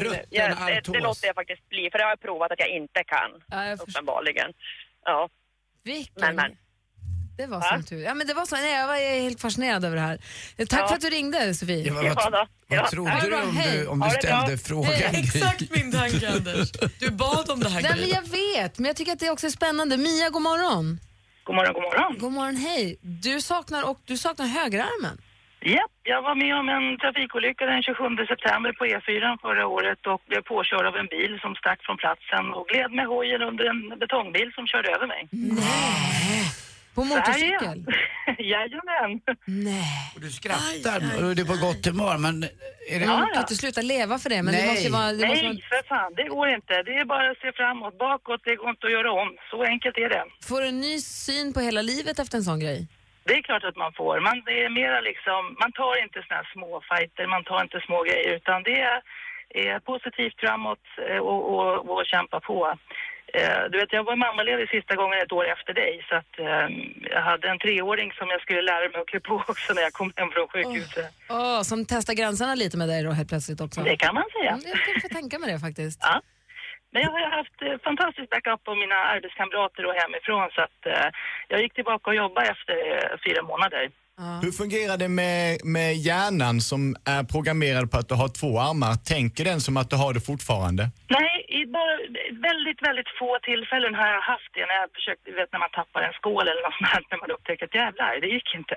[0.00, 2.68] Rutten jag, det, det låter jag faktiskt bli, för det har jag provat att jag
[2.68, 3.30] inte kan.
[3.48, 3.80] Ja, jag.
[3.80, 4.52] Uppenbarligen.
[5.04, 5.28] Ja,
[5.84, 6.20] Vilken...
[6.20, 6.56] men, men.
[7.40, 7.66] Det var Va?
[7.72, 8.02] som tur.
[8.02, 8.56] Ja, men det var så.
[8.56, 10.16] Nej, jag var helt fascinerad över det här.
[10.68, 10.88] Tack Ja.
[10.88, 11.86] för att du ringde, Sofie.
[11.86, 12.46] Ja, vad, vad, då.
[12.68, 14.92] vad trodde Ja, du om du, om du det ställde frågan?
[14.92, 15.20] Hej.
[15.24, 16.68] Exakt min tanke Anders.
[17.00, 18.10] Du bad om det här Nej, men Gry.
[18.18, 18.22] jag
[18.62, 19.96] vet, men jag tycker att det också är spännande.
[19.96, 21.00] Mia, god morgon.
[21.44, 22.18] God morgon, god morgon.
[22.18, 22.98] God morgon, hej.
[23.02, 25.16] Du saknar, och, du saknar högerarmen.
[25.62, 30.20] Ja, jag var med om en trafikolycka den 27 september på E4 förra året och
[30.28, 33.80] blev påkörd av en bil som stack från platsen och gled med hojen under en
[34.02, 35.22] betongbil som körde över mig.
[36.94, 37.84] På motorcykel?
[38.38, 39.20] Jajamän.
[39.44, 40.12] Nej.
[40.16, 42.42] Du skrattar och du är på gott humör men...
[42.92, 43.06] Är det...
[43.06, 44.68] Du kan inte sluta leva för det, men det Nej.
[44.70, 45.12] måste ju vara...
[45.12, 45.82] Det måste Nej, vara...
[45.82, 46.82] för fan, det går inte.
[46.82, 47.98] Det är bara att se framåt.
[47.98, 49.36] Bakåt, det går inte att göra om.
[49.50, 50.24] Så enkelt är det.
[50.48, 52.88] Får du en ny syn på hela livet efter en sån grej?
[53.24, 54.20] Det är klart att man får.
[54.20, 57.80] Man, det är mera liksom, man tar inte såna här små fighter, man tar inte
[57.86, 58.98] små grejer utan det är,
[59.54, 62.58] är positivt framåt eh, och, och, och kämpa på.
[63.34, 66.66] Eh, Du vet, jag var mammaledig sista gången ett år efter dig så att eh,
[67.14, 69.92] jag hade en treåring som jag skulle lära mig att klä på också när jag
[69.92, 71.06] kom hem från sjukhuset.
[71.30, 73.80] Åh, som testar gränserna lite med dig då helt plötsligt också.
[73.80, 74.50] Det kan man säga.
[74.50, 76.00] Mm, Jag kan få tänka mig det faktiskt.
[76.02, 76.20] Ja.
[76.92, 81.08] Men jag har haft eh, fantastisk backup av mina arbetskamrater och hemifrån så att eh,
[81.48, 83.90] jag gick tillbaka och jobbade efter eh, fyra månader.
[84.42, 88.94] Hur fungerar det med, med hjärnan som är programmerad på att du har två armar?
[89.14, 90.82] Tänker den som att du har det fortfarande?
[91.18, 91.94] Nej, i bara
[92.50, 95.72] väldigt, väldigt få tillfällen har jag haft det när jag försökt, du vet när man
[95.78, 98.74] tappar en skål eller något sånt här, när man upptäcker att jävlar, det gick inte.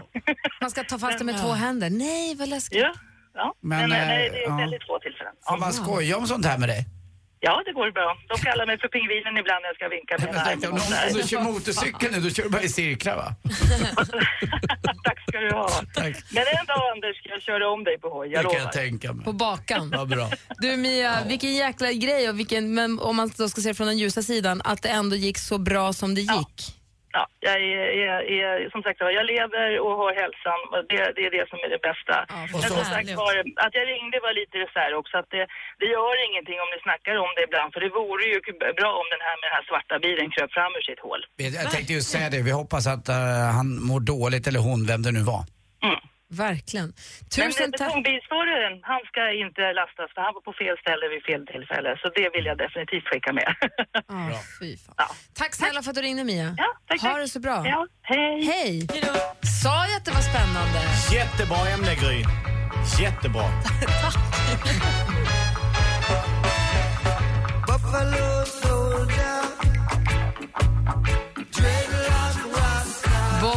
[0.60, 1.90] Man ska ta fast det med två händer.
[1.90, 2.80] Nej, vad läskigt.
[2.82, 2.92] Ja,
[3.34, 3.54] ja.
[3.60, 4.56] Men, Men, eh, nej, eh, det är ja.
[4.56, 5.32] väldigt få tillfällen.
[5.48, 6.95] Får man skoja om sånt här med dig?
[7.48, 8.18] Ja, det går bra.
[8.28, 10.80] De kallar mig för pingvinen ibland när jag ska vinka med Jag tänkte, om,
[11.14, 13.28] du kör motorcykel nu, då kör du bara i cirklar va?
[15.04, 15.70] Tack ska du ha.
[16.36, 18.72] Men en dag Anders ska jag köra om dig på hoj, jag Det kan jag
[18.72, 19.24] tänka mig.
[19.24, 19.90] På bakan.
[19.90, 20.30] Vad bra.
[20.58, 23.86] Du Mia, vilken jäkla grej och vilken, men om man då ska se det från
[23.86, 26.75] den ljusa sidan, att det ändå gick så bra som det gick.
[27.16, 30.60] Ja, jag är, är, är, som sagt jag lever och har hälsan.
[30.72, 32.16] och Det, det är det som är det bästa.
[32.54, 33.32] och Men som sagt var,
[33.64, 35.44] att jag ringde var lite här också att det,
[35.80, 38.38] det gör ingenting om ni snackar om det ibland för det vore ju
[38.80, 41.20] bra om den här med den här svarta bilen kröp fram ur sitt hål.
[41.62, 43.16] Jag tänkte ju säga det, vi hoppas att eh,
[43.58, 45.42] han mår dåligt, eller hon, vem det nu var.
[46.28, 46.86] Verkligen.
[46.86, 46.94] Men
[47.52, 47.78] Tusen tack.
[47.88, 51.90] betongbilsföraren, han ska inte lastas för han var på fel ställe vid fel tillfälle.
[52.02, 53.48] Så det vill jag definitivt skicka med.
[54.08, 55.14] Ah, fy fan.
[55.34, 56.54] Tack snälla för att du ringde Mia.
[56.58, 57.18] Ja, tack, ha tack.
[57.20, 57.62] det så bra.
[57.66, 58.44] Ja, hej.
[58.44, 58.86] Hej.
[59.62, 60.78] Sa jag att det var spännande?
[61.12, 62.18] Jättebra ämne Gry.
[63.02, 63.44] Jättebra.
[67.66, 68.44] Buffalo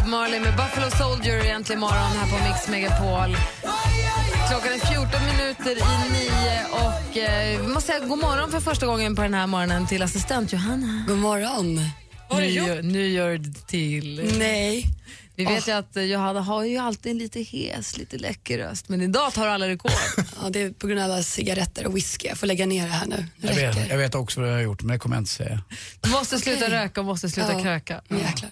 [0.09, 3.37] Marley med Buffalo Soldier egentligen morgon här på Mix Megapol.
[4.49, 8.85] Klockan är 14 minuter i nio och eh, vi måste säga god morgon för första
[8.85, 11.05] gången på den här morgonen till assistent Johanna.
[11.07, 11.79] God morgon.
[12.31, 14.31] Nu gör, nu gör det till.
[14.37, 14.85] Nej.
[15.35, 18.89] Vi vet ju att eh, Johanna har ju alltid en lite hes, lite läcker röst,
[18.89, 19.91] men idag tar alla rekord.
[20.43, 22.27] Ja, det är på grund av alla cigaretter och whisky.
[22.27, 23.25] Jag får lägga ner det här nu.
[23.37, 25.31] Det Jag vet, jag vet också vad jag har gjort, men det kommer jag inte
[25.31, 25.61] säga.
[26.01, 26.77] Du måste sluta Okej.
[26.77, 27.61] röka och måste sluta Ja.
[27.61, 28.01] kröka.
[28.09, 28.51] Jäklar.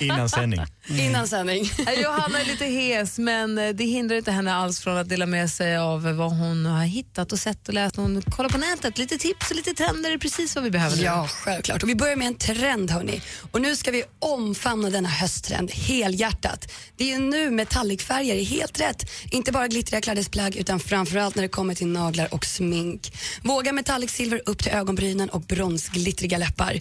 [0.00, 0.60] Innan sändning.
[0.88, 1.64] Innan sändning.
[2.02, 5.50] Johanna är lite hes, men eh, det hindrar inte henne alls från att dela med
[5.50, 7.96] sig av vad hon har hittat och sett och läst.
[7.96, 8.98] Hon kollar på nätet.
[8.98, 11.04] Lite tips och lite trender är precis vad vi behöver.
[11.04, 11.82] Ja, självklart.
[11.82, 13.22] Och vi börjar med en trend hörni.
[13.50, 16.72] Och nu ska vi omfamna denna hösttrend helhjärtat.
[16.96, 19.10] Det är ju nu metallicfärger är helt rätt.
[19.30, 23.12] Inte bara glittriga klädesplagg utan framförallt när det kommer till naglar och smink.
[23.42, 26.80] Våga metallic silver upp till ögonbrynen och bronsglittriga läppar.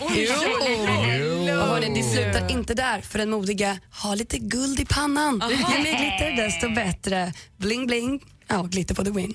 [0.00, 5.42] Och, hörni, det slutar inte där för den modiga ha lite guld i pannan.
[5.50, 7.32] Ju mer glitter desto bättre.
[7.56, 8.20] Bling bling.
[8.48, 9.34] Ja, glitter på the win.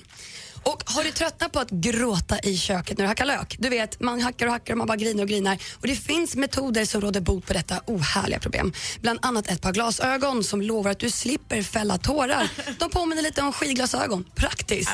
[0.64, 3.56] Och har du tröttnat på att gråta i köket när du hackar lök?
[3.58, 5.58] Du vet, man hackar och hackar och man bara griner och grinar.
[5.80, 8.72] Och det finns metoder som råder bot på detta ohärliga problem.
[9.00, 12.48] Bland annat ett par glasögon som lovar att du slipper fälla tårar.
[12.78, 14.24] De påminner lite om skidglasögon.
[14.34, 14.90] Praktiskt.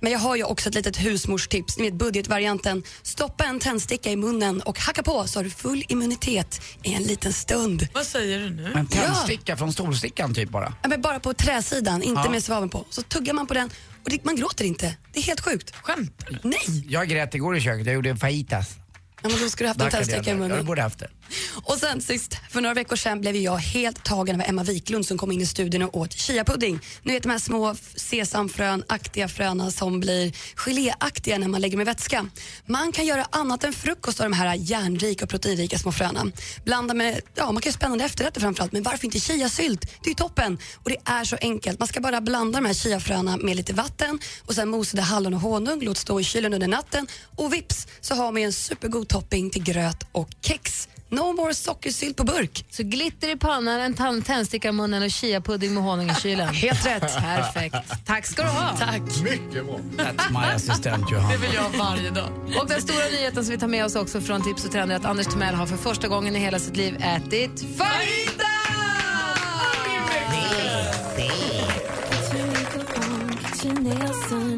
[0.00, 1.78] Men jag har ju också ett litet husmorstips.
[1.78, 2.82] Ni vet budgetvarianten.
[3.02, 7.02] Stoppa en tändsticka i munnen och hacka på så har du full immunitet i en
[7.02, 7.88] liten stund.
[7.94, 8.72] Vad säger du nu?
[8.74, 10.74] En tändsticka från stolstickan typ bara.
[10.82, 12.30] Ja, men bara på träsidan, inte Ja.
[12.30, 12.84] med svaveln på.
[12.90, 13.70] Så tuggar man på den
[14.04, 14.96] och det, man gråter inte.
[15.12, 15.74] Det är helt sjukt.
[15.76, 16.24] Skämt?
[16.42, 16.84] Nej!
[16.88, 18.76] Jag grät igår i köket, jag gjorde fajitas.
[19.22, 20.56] Ja, men då skulle du haft en tändsticka i jag- munnen.
[20.56, 21.08] Jag borde haft det.
[21.64, 25.18] Och sen sist, för några veckor sedan blev jag helt tagen av Emma Wiklund som
[25.18, 26.80] kom in i studion och åt chiapudding.
[27.02, 31.86] Ni vet de här små f- sesamfrön-aktiga fröna som blir geléaktiga när man lägger med
[31.86, 32.26] vätska.
[32.66, 36.24] Man kan göra annat än frukost av de här järnrika och proteinrika små fröna.
[36.64, 39.80] Blanda med, ja man kan göra spännande efterrätter framförallt, men varför inte chiasylt?
[39.80, 40.58] Det är ju toppen!
[40.74, 41.78] Och det är så enkelt.
[41.78, 45.40] Man ska bara blanda de här chiafröna med lite vatten och sen mosade hallon och
[45.40, 49.50] honung, låt stå i kylen under natten och vips så har man en supergod topping
[49.50, 50.88] till gröt och kex.
[51.08, 52.66] No more sockersylt på burk.
[52.70, 56.48] Så glitter i pannan, en tändsticka i munnen och chiapudding med honung i kylen.
[56.54, 57.16] Helt rätt.
[57.16, 57.76] Perfekt.
[58.06, 58.76] Tack ska du ha.
[58.76, 59.02] Tack.
[59.22, 59.78] Mycket bra.
[59.96, 61.28] That's my assistent Johanna.
[61.28, 62.28] Det vill jag varje dag.
[62.60, 65.00] Och den stora nyheten som vi tar med oss också från Tips och Trender är
[65.00, 67.64] att Anders Timell har för första gången i hela sitt liv ätit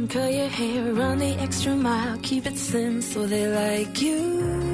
[0.07, 4.66] done, curl your hair, run the extra mile, keep it slim so they like you.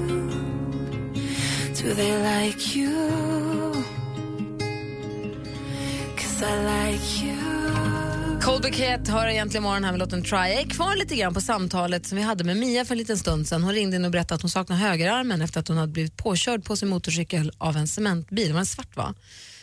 [1.82, 2.12] Do they
[2.46, 3.72] like you?
[6.16, 6.56] Cause I
[6.92, 8.40] like you.
[8.42, 10.36] Cold Bucket har egentligen morgon här med låten Try.
[10.38, 13.18] Jag är kvar lite grann på samtalet som vi hade med Mia för en liten
[13.18, 13.62] stund sedan.
[13.62, 16.64] Hon ringde in och berättade att hon saknar högerarmen efter att hon hade blivit påkörd
[16.64, 18.46] på sin motorcykel av en cementbil.
[18.48, 19.14] Det var en svart va?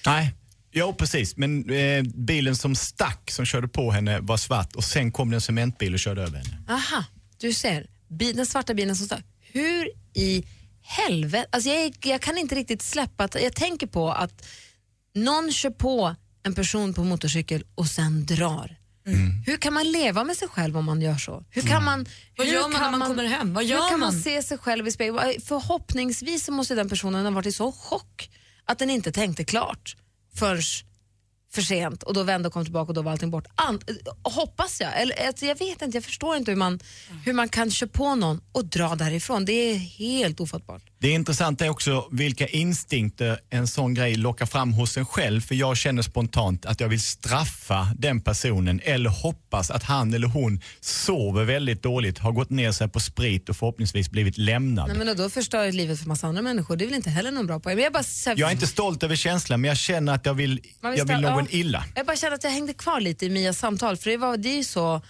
[0.05, 0.33] Nej,
[0.71, 1.37] jo precis.
[1.37, 5.37] Men eh, bilen som stack, som körde på henne, var svart och sen kom det
[5.37, 6.57] en cementbil och körde över henne.
[6.69, 7.03] Aha,
[7.37, 7.87] du ser.
[8.07, 9.23] Bi- Den svarta bilen som står.
[9.51, 10.43] Hur i
[10.89, 11.47] helvete...
[11.51, 14.47] Alltså jag, jag kan inte riktigt släppa att jag tänker på att
[15.15, 18.75] någon kör på en person på motorcykel och sen drar.
[19.45, 21.43] Hur kan man leva med sig själv om man gör så?
[21.49, 22.05] Hur kan man,
[22.37, 23.53] Vad hur gör man när man kommer hem?
[23.53, 24.21] Vad hur kan man man?
[24.21, 25.41] se sig själv i spegeln?
[25.45, 28.29] Förhoppningsvis måste den personen ha varit i så chock
[28.65, 29.95] att den inte tänkte klart
[30.35, 30.61] förrän
[31.51, 33.47] för sent och då vände och kom tillbaka och då var allting bort.
[33.55, 33.81] An-
[34.23, 35.01] hoppas jag.
[35.01, 36.79] Eller, alltså, jag vet inte, jag förstår inte hur man,
[37.25, 39.45] hur man kan köra på någon och dra därifrån.
[39.45, 40.83] Det är helt ofattbart.
[41.01, 45.41] Det intressanta är också vilka instinkter en sån grej lockar fram hos en själv.
[45.41, 50.27] För jag känner spontant att jag vill straffa den personen eller hoppas att han eller
[50.27, 54.87] hon sover väldigt dåligt, har gått ner sig på sprit och förhoppningsvis blivit lämnad.
[54.87, 56.75] Nej, men då förstör livet för massa andra människor.
[56.75, 57.75] Det är väl inte heller någon bra poäng.
[57.75, 60.25] Men jag, bara, så här- Jag är inte stolt över känslan men jag känner att
[60.25, 61.57] jag vill, Man jag vill någon ja.
[61.57, 61.85] illa.
[61.95, 64.49] Jag bara känner att jag hängde kvar lite i Mias samtal för det, var, det
[64.49, 65.01] är ju så,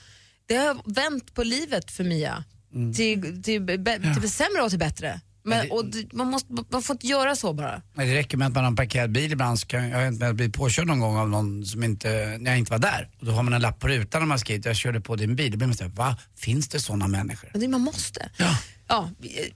[0.46, 2.44] det har vänt på livet för Mia.
[2.74, 2.94] Mm.
[2.94, 5.22] Till, till, till det sämre och till bättre.
[5.44, 7.82] Men, och det, man, måste, man får inte göra så bara.
[7.94, 10.34] Nej, det räcker med att man har en parkerad bil ibland så kan jag, har
[10.34, 13.10] blivit påkörd någon gång av någon som inte, när jag inte var där.
[13.20, 15.36] Och då har man en lapp på rutan när man skrivit jag körde på din
[15.36, 15.52] bil.
[15.52, 16.18] Då blir man såhär, va?
[16.38, 17.50] Finns det sådana människor?
[17.52, 18.30] Men det man måste.
[18.88, 19.10] Ja.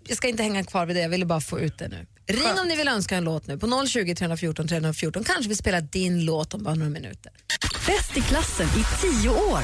[0.08, 2.06] jag ska inte hänga kvar vid det, jag ville bara få ut det nu.
[2.28, 5.24] Ring om ni vill önska en låt nu på 020 314 314.
[5.24, 7.32] Kanske vi spelar din låt om bara några minuter.
[7.88, 9.62] Bäst i klassen i tio år.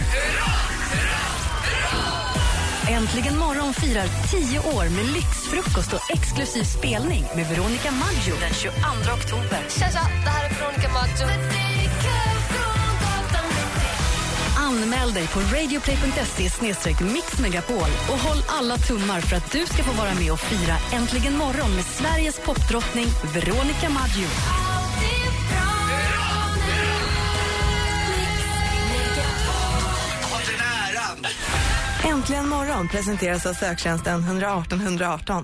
[2.90, 8.78] Äntligen morgon firar tio år med lyxfrukost och exklusiv spelning med Veronica Maggio den 22
[9.18, 9.62] oktober.
[9.70, 11.28] Tja, tja, det här är Veronica Maggio.
[14.58, 20.14] Anmäl dig på radioplay.se mixmegapol och håll alla tummar för att du ska få vara
[20.14, 24.69] med och fira Äntligen morgon med Sveriges popdrottning Veronica Maggio.
[32.20, 35.44] Äntligen morgon presenteras av söktjänsten 118 118.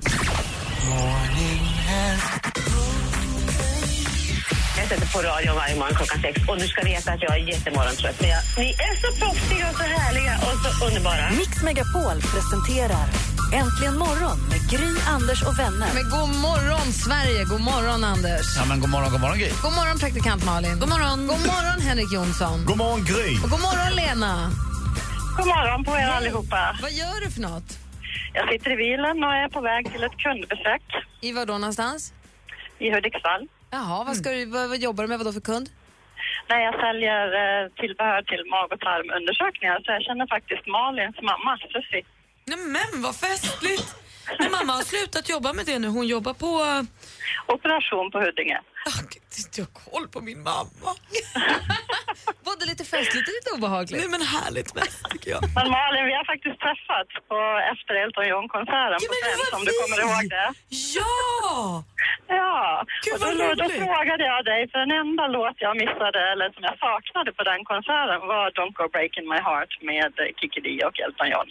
[4.77, 7.47] jag sätter på radion varje morgon klockan sex och du ska veta att jag är
[7.47, 8.21] jättemorgontrött.
[8.21, 11.29] Men jag, ni är så proffsiga och så härliga och så underbara.
[11.29, 13.07] Mix Megapol presenterar
[13.53, 15.89] Äntligen morgon med Gry, Anders och vänner.
[15.93, 17.43] Men god morgon, Sverige!
[17.43, 18.45] God morgon, Anders.
[18.57, 19.51] Ja, men god morgon, god morgon Gry.
[19.61, 20.79] God morgon, praktikant Malin.
[20.79, 22.65] God morgon, god morgon Henrik Jonsson.
[22.65, 23.37] God morgon Gry.
[23.43, 24.51] Och god morgon, Lena.
[25.37, 26.77] God morgon på er allihopa.
[26.81, 27.69] Vad gör du för något?
[28.33, 30.81] Jag sitter i bilen och är på väg till ett kundbesök
[31.21, 32.13] I vad då någonstans?
[32.79, 33.47] i Hudiksvall.
[33.71, 35.17] Jaha, vad, ska du, vad, vad jobbar du med?
[35.19, 35.69] Vad då för kund?
[36.47, 39.77] Där jag säljer eh, tillbehör till mag och tarmundersökningar.
[39.85, 42.03] Så jag känner faktiskt Malins mamma, Susie.
[42.45, 43.95] Nej, men vad festligt!
[44.39, 45.87] Men mamma har slutat jobba med det nu.
[45.87, 46.51] Hon jobbar på...
[47.53, 48.59] Operation på Huddinge.
[49.57, 50.89] Jag har koll på min mamma.
[52.47, 53.99] Var det lite festligt eller lite obehagligt?
[54.01, 55.41] Nej men härligt mest tycker jag.
[55.57, 57.37] Men Malin, vi har faktiskt träffats på
[57.73, 60.47] efter Elton John-konserten på Friends, om du kommer ihåg det.
[60.97, 61.83] Ja!
[62.27, 63.81] Ja, Gud, och då, då roligt.
[63.83, 67.61] frågade jag dig, för den enda låt jag missade, eller som jag saknade på den
[67.71, 71.47] konserten var Don't Go Breaking My Heart med Kikki Dee och Elton John.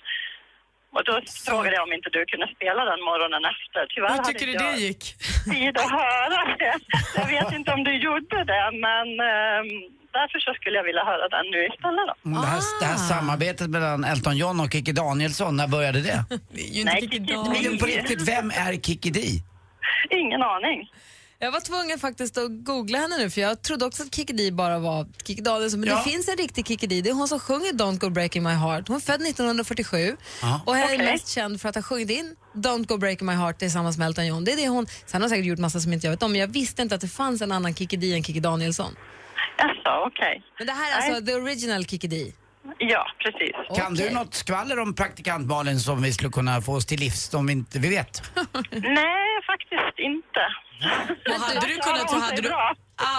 [0.97, 1.15] Och då
[1.49, 3.83] frågade jag om inte du kunde spela den morgonen efter.
[3.95, 5.03] Tyvärr Hur tycker du det gick?
[5.53, 6.75] tid att höra det.
[7.17, 9.69] Jag vet inte om du gjorde det, men ehm,
[10.19, 12.15] därför så skulle jag vilja höra den nu istället då.
[12.31, 16.25] Mm, Det här, det här samarbetet mellan Elton John och Kikki Danielsson, när började det?
[16.85, 19.43] Nej, Kikki Men på riktigt, vem är Kikki Dee?
[20.11, 20.91] Ingen aning.
[21.39, 24.53] Jag var tvungen faktiskt att googla henne nu för jag trodde också att Kikki Dee
[24.53, 25.81] bara var Kikki Danielsson.
[25.81, 25.97] Men Ja.
[25.97, 27.03] det finns en riktig Kikki Dee.
[27.03, 28.89] Det är hon som sjunger Don't Go Breaking My Heart.
[28.89, 30.61] Hon är född 1947 Ja.
[30.67, 33.99] och är mest känd för att ha sjungit in Don't Go Breaking My Heart tillsammans
[33.99, 34.45] med Elton John.
[34.45, 36.33] Det är det hon, sen har hon säkert gjort massa som inte jag vet om
[36.33, 38.97] men jag visste inte att det fanns en annan Kikki Dee än Kikki Danielsson.
[39.59, 40.43] Jaså, okej.
[40.59, 42.33] Men det här är alltså the original Kikki Dee.
[42.79, 43.79] Ja, precis.
[43.79, 47.23] Kan du något skvaller om praktikant Malin som vi skulle kunna få oss till livs
[47.31, 48.23] som vi inte vi vet?
[48.71, 50.43] Nej, faktiskt inte.
[51.31, 52.53] Och hade du kunnat så hade du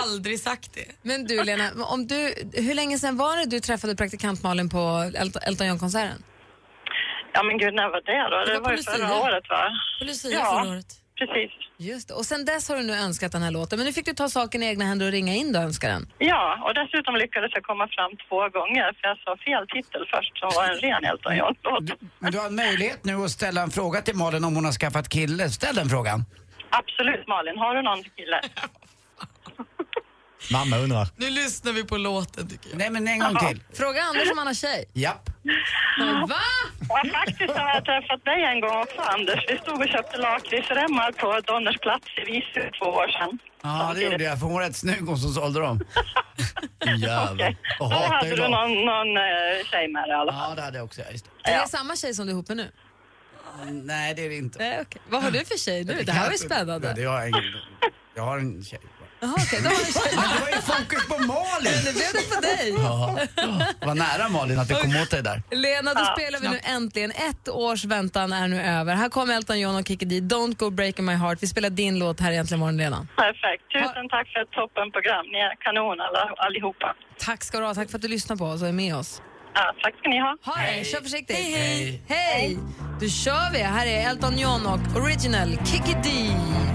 [0.04, 0.88] aldrig sagt det.
[1.02, 5.12] Men du Lena, om du, hur länge sedan var det du träffade praktikant Malin på
[5.48, 6.24] Elton, John-konserten?
[7.34, 8.46] Ja, men gud, när var det då?
[8.46, 9.64] Det, var var, på ju förra året, va?
[10.00, 11.05] På Lucia ja, förra året.
[11.20, 11.52] Precis.
[11.78, 12.14] Just det.
[12.14, 13.80] Och sen dess har du nu önskat den här låten.
[13.80, 15.88] Men nu fick du ta saken i egna händer och ringa in då och önska
[15.88, 16.08] den.
[16.18, 20.40] Ja, och dessutom lyckades jag komma fram två gånger för jag sa fel titel först
[20.40, 22.00] som var en ren Elton John-låt.
[22.20, 24.72] Men du har en möjlighet nu att ställa en fråga till Malin om hon har
[24.72, 25.50] skaffat kille.
[25.50, 26.26] Ställ den frågan.
[26.70, 27.58] Absolut, Malin.
[27.58, 28.42] Har du någon kille?
[30.52, 31.08] Mamma undrar.
[31.16, 32.78] Nu lyssnar vi på låten tycker jag.
[32.78, 33.64] Nej men en gång till.
[33.74, 34.86] Fråga Anders om han har tjej.
[34.94, 35.30] Japp.
[36.30, 36.36] Va?
[36.90, 39.40] Ja, faktiskt har jag träffat dig en gång också, Anders.
[39.48, 43.40] Vi stod och köpte lakritsremmar på Donners plats i Visby två år sedan.
[43.64, 44.40] Ja, det gjorde jag.
[44.40, 45.80] För hon var rätt snygg hon som sålde dem.
[46.98, 47.56] Jävlar.
[47.80, 48.52] Och Då hade du dem.
[48.52, 50.50] någon, någon eh, tjej med dig i alla fall.
[50.50, 51.02] Ja, det hade jag också.
[51.02, 51.62] Ja, just Är Ja.
[51.62, 52.64] det samma tjej som du är ihop med nu?
[53.66, 53.72] det.
[53.72, 54.60] Nej, det är det inte.
[54.60, 55.02] Nej, okej.
[55.10, 56.04] Vad har du för tjej nu?
[56.04, 56.94] Det här var ju Ja, spännande.
[56.96, 57.44] det har jag ingen...
[58.16, 58.80] Jag har en tjej.
[59.26, 59.60] Jaha, okej.
[59.64, 59.92] Då har du.
[60.16, 61.78] Men det var ju fokus på Malin!
[61.86, 62.66] Nu blev det på dig.
[62.78, 63.20] Ja,
[63.80, 65.38] det var nära Malin att vi kom åt dig där.
[65.52, 67.12] Lena, då Ja, spelar vi nu äntligen.
[67.12, 68.96] Ett års väntan är nu över.
[68.96, 70.22] Här kommer Elton John och Kikki Dee.
[70.22, 71.38] Don't go breaking my heart.
[71.42, 73.08] Vi spelar din låt här egentligen imorgon, Lena.
[73.16, 73.64] Perfekt.
[73.74, 75.26] Tusen tack för ett toppenprogram.
[75.34, 76.96] Ni är kanon alla, allihopa.
[77.20, 77.74] Tack ska du ha.
[77.76, 79.22] Tack för att du lyssnar på oss och är med oss.
[79.54, 80.38] Ja, tack ska ni ha.
[80.44, 80.86] Ha det.
[80.86, 81.38] Kör försiktigt.
[81.38, 82.04] Hej, hej.
[82.08, 82.58] Hej!
[83.02, 83.60] Då kör vi.
[83.60, 86.75] Här är Elton John och Original Kikki Dee.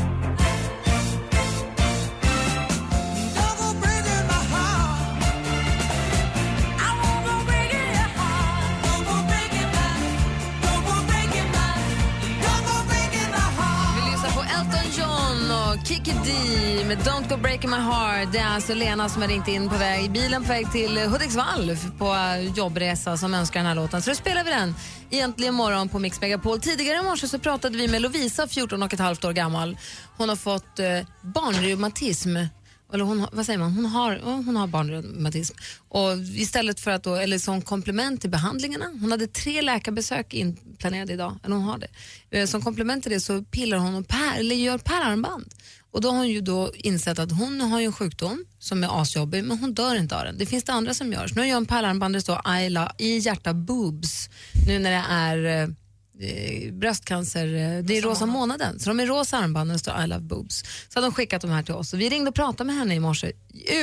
[16.90, 18.32] Med Don't Go Breaking My Heart.
[18.32, 20.98] Det är alltså Lena som har ringt in på väg i bilen på väg till
[20.98, 22.16] Hudiksvall på
[22.56, 24.02] jobbresa som önskar den här låten.
[24.02, 24.74] Så då spelar vi den
[25.10, 26.60] egentligen morgon på Mix Megapol.
[26.60, 29.76] Tidigare i morse så pratade vi med Lovisa, 14 och ett halvt år gammal.
[30.16, 32.36] Hon har fått eh, barnreumatism.
[32.92, 33.72] Eller hon, vad säger man?
[33.72, 35.56] Hon har, hon har barnreumatism.
[35.88, 41.12] Och istället för att då, eller som komplement till behandlingarna, hon hade tre läkarbesök inplanerade
[41.12, 41.88] idag, eller hon har det.
[42.38, 45.54] Eh, som komplement till det så pillar hon och pär, eller gör pärlarmband.
[45.92, 49.02] Och då har hon ju då insett att hon har ju en sjukdom som är
[49.02, 50.38] asjobbig, men hon dör inte av den.
[50.38, 51.26] Det finns det andra som gör.
[51.26, 54.30] Så nu gör hon pärlarmband där det står Ayla i hjärta boobs,
[54.66, 55.68] nu när det är eh,
[56.28, 58.78] eh, bröstcancer, eh, det är rosa månaden.
[58.78, 60.64] Så de är rosa armbanden och står I love boobs.
[60.88, 62.94] Så hade de skickat de här till oss och vi ringde och pratade med henne
[62.94, 63.32] i morse.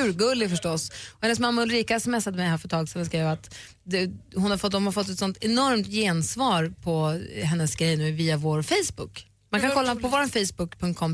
[0.03, 0.89] Urgullig förstås.
[0.89, 4.11] Och hennes mamma Ulrika smsade mig här för ett tag sedan och skrev att det,
[4.35, 8.37] hon har fått, de har fått ett sånt enormt gensvar på hennes grej nu via
[8.37, 9.27] vår Facebook.
[9.49, 11.13] Man kan kolla på vår facebook.com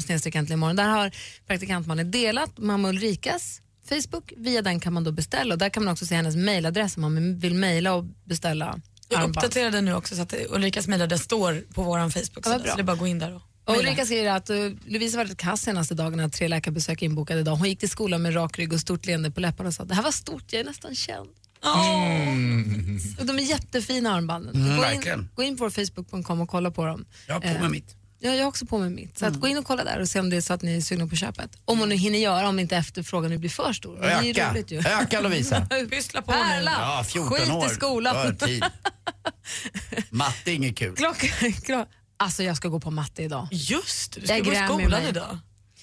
[0.52, 0.76] imorgon.
[0.76, 1.12] Där har
[1.48, 4.34] praktikantmannen delat mamma Ulrikas Facebook.
[4.38, 7.02] Via den kan man då beställa och där kan man också se hennes mejladress om
[7.02, 8.80] man vill mejla och beställa
[9.10, 12.46] Jag uppdaterade nu också så att Ulrikas mejladress står på vår Facebook.
[12.46, 14.72] Ja, så det är bara att gå in där och Och Ulrika skriver att uh,
[14.86, 17.56] Lovisa var rätt kass senaste dagarna, tre läkarbesök inbokade idag.
[17.56, 19.96] Hon gick till skolan med rak rygg och stort leende på läpparna och sa det
[19.96, 21.30] här var stort, jag är nästan känd.
[21.66, 23.00] Mm.
[23.20, 24.56] Och de är jättefina armbanden.
[24.56, 27.06] Mm, gå, in, gå in på facebook.com och kolla på dem.
[27.28, 27.96] Jag har på Eh, mig mitt.
[28.26, 29.20] Ja, jag har också på mig mitt.
[29.20, 29.42] Så att Mm.
[29.42, 31.08] gå in och kolla där och se om det är så att ni är sugna
[31.08, 31.52] på köpet.
[31.66, 33.98] Om hon nu hinner göra, om inte efterfrågan nu blir för stor.
[34.00, 34.80] Men Det är roligt ju.
[34.80, 35.66] Öka, Lovisa.
[35.90, 36.72] Pyssla på Pärla!
[36.72, 37.66] Ja, 14 Skit år.
[37.66, 38.16] i skolan.
[40.10, 40.96] Matte är inget kul.
[40.96, 41.86] Klockan, klockan.
[42.18, 43.48] Alltså jag ska gå på matte idag.
[43.52, 45.38] Just det, du ska Jag gå i skolan idag.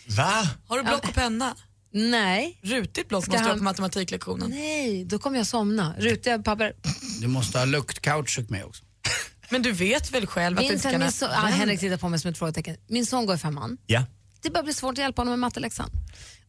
[0.08, 0.48] Va?
[0.66, 1.54] Har du block och penna?
[1.92, 2.58] Nej.
[2.62, 4.50] Rutigt block Ska måste du ha han- på matematiklektionen.
[4.50, 5.94] Nej, då kommer jag somna.
[5.98, 6.72] Rutiga papper.
[7.20, 8.82] Du måste ha luktkautschuk med också.
[9.50, 12.30] Men du vet väl själv att Vincent, äta son, ah, Henrik tittar på mig som
[12.30, 12.76] ett frågetecken.
[12.88, 13.78] Min son går i femman.
[13.86, 14.04] Ja.
[14.42, 15.90] Det börjar bli svårt att hjälpa honom med matteläxan.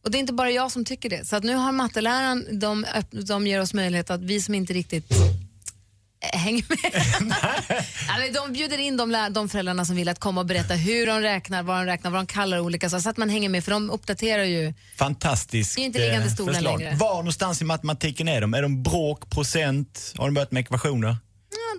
[0.04, 1.24] Och det är inte bara jag som tycker det.
[1.24, 5.10] Så att nu har matteläraren, de, de ger oss möjlighet att vi som inte riktigt
[5.10, 7.04] eh, hänger med.
[8.18, 11.20] men de bjuder in de, de föräldrarna som vill att komma och berätta hur de
[11.20, 13.02] räknar, vad de räknar, vad de kallar olika saker.
[13.02, 14.74] Så att man hänger med, för de uppdaterar ju.
[14.98, 16.80] Fantastiskt Det är inte liggande eh, förslag.
[16.80, 16.94] längre.
[16.94, 18.54] Var någonstans i matematiken är de?
[18.54, 20.14] Är de bråk, procent?
[20.16, 21.16] Har de börjat med ekvationer?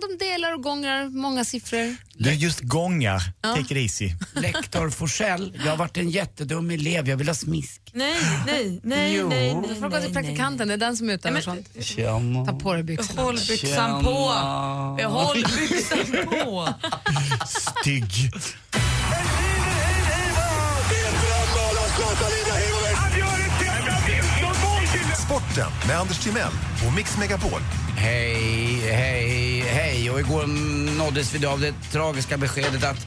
[0.00, 1.96] De delar och gångrar många siffror.
[2.14, 3.22] Du just gångar.
[3.42, 3.56] Ja.
[3.56, 4.10] Take it easy.
[4.34, 7.80] Lektor Forsell, jag har varit en jättedum elev, jag vill ha smisk.
[7.92, 8.14] Nej,
[8.46, 9.28] nej, nej, Jo.
[9.28, 9.64] nej, nej.
[9.68, 11.68] Du får gå till praktikanten, det är den som utövar sånt.
[11.80, 12.44] Tjena.
[12.46, 13.16] Ta på dig byxorna.
[13.16, 14.32] Behåll byxan på.
[14.96, 16.68] Behåll byxan på.
[17.80, 18.30] Stygg.
[25.54, 26.52] Sporten med Anders Timell
[26.86, 27.60] och Mix Megapol.
[27.96, 30.10] Hej, hej, hej.
[30.10, 30.46] Och igår
[30.98, 33.06] nåddes vi av det tragiska beskedet att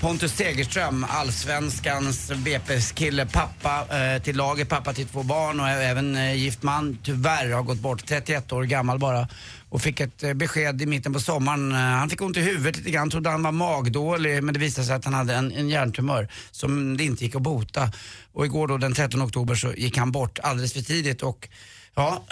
[0.00, 6.34] Pontus Segerström, allsvenskans BP-kille, pappa eh, till laget, pappa till två barn och även eh,
[6.34, 9.28] gift man, tyvärr har gått bort, 31 år gammal bara.
[9.68, 11.72] Och fick ett eh, besked i mitten på sommaren.
[11.72, 14.86] Eh, han fick ont i huvudet lite grann, trodde han var magdålig men det visade
[14.86, 17.92] sig att han hade en, en hjärntumör som det inte gick att bota.
[18.32, 21.48] Och igår då den 13 oktober så gick han bort alldeles för tidigt och
[21.96, 22.26] ja,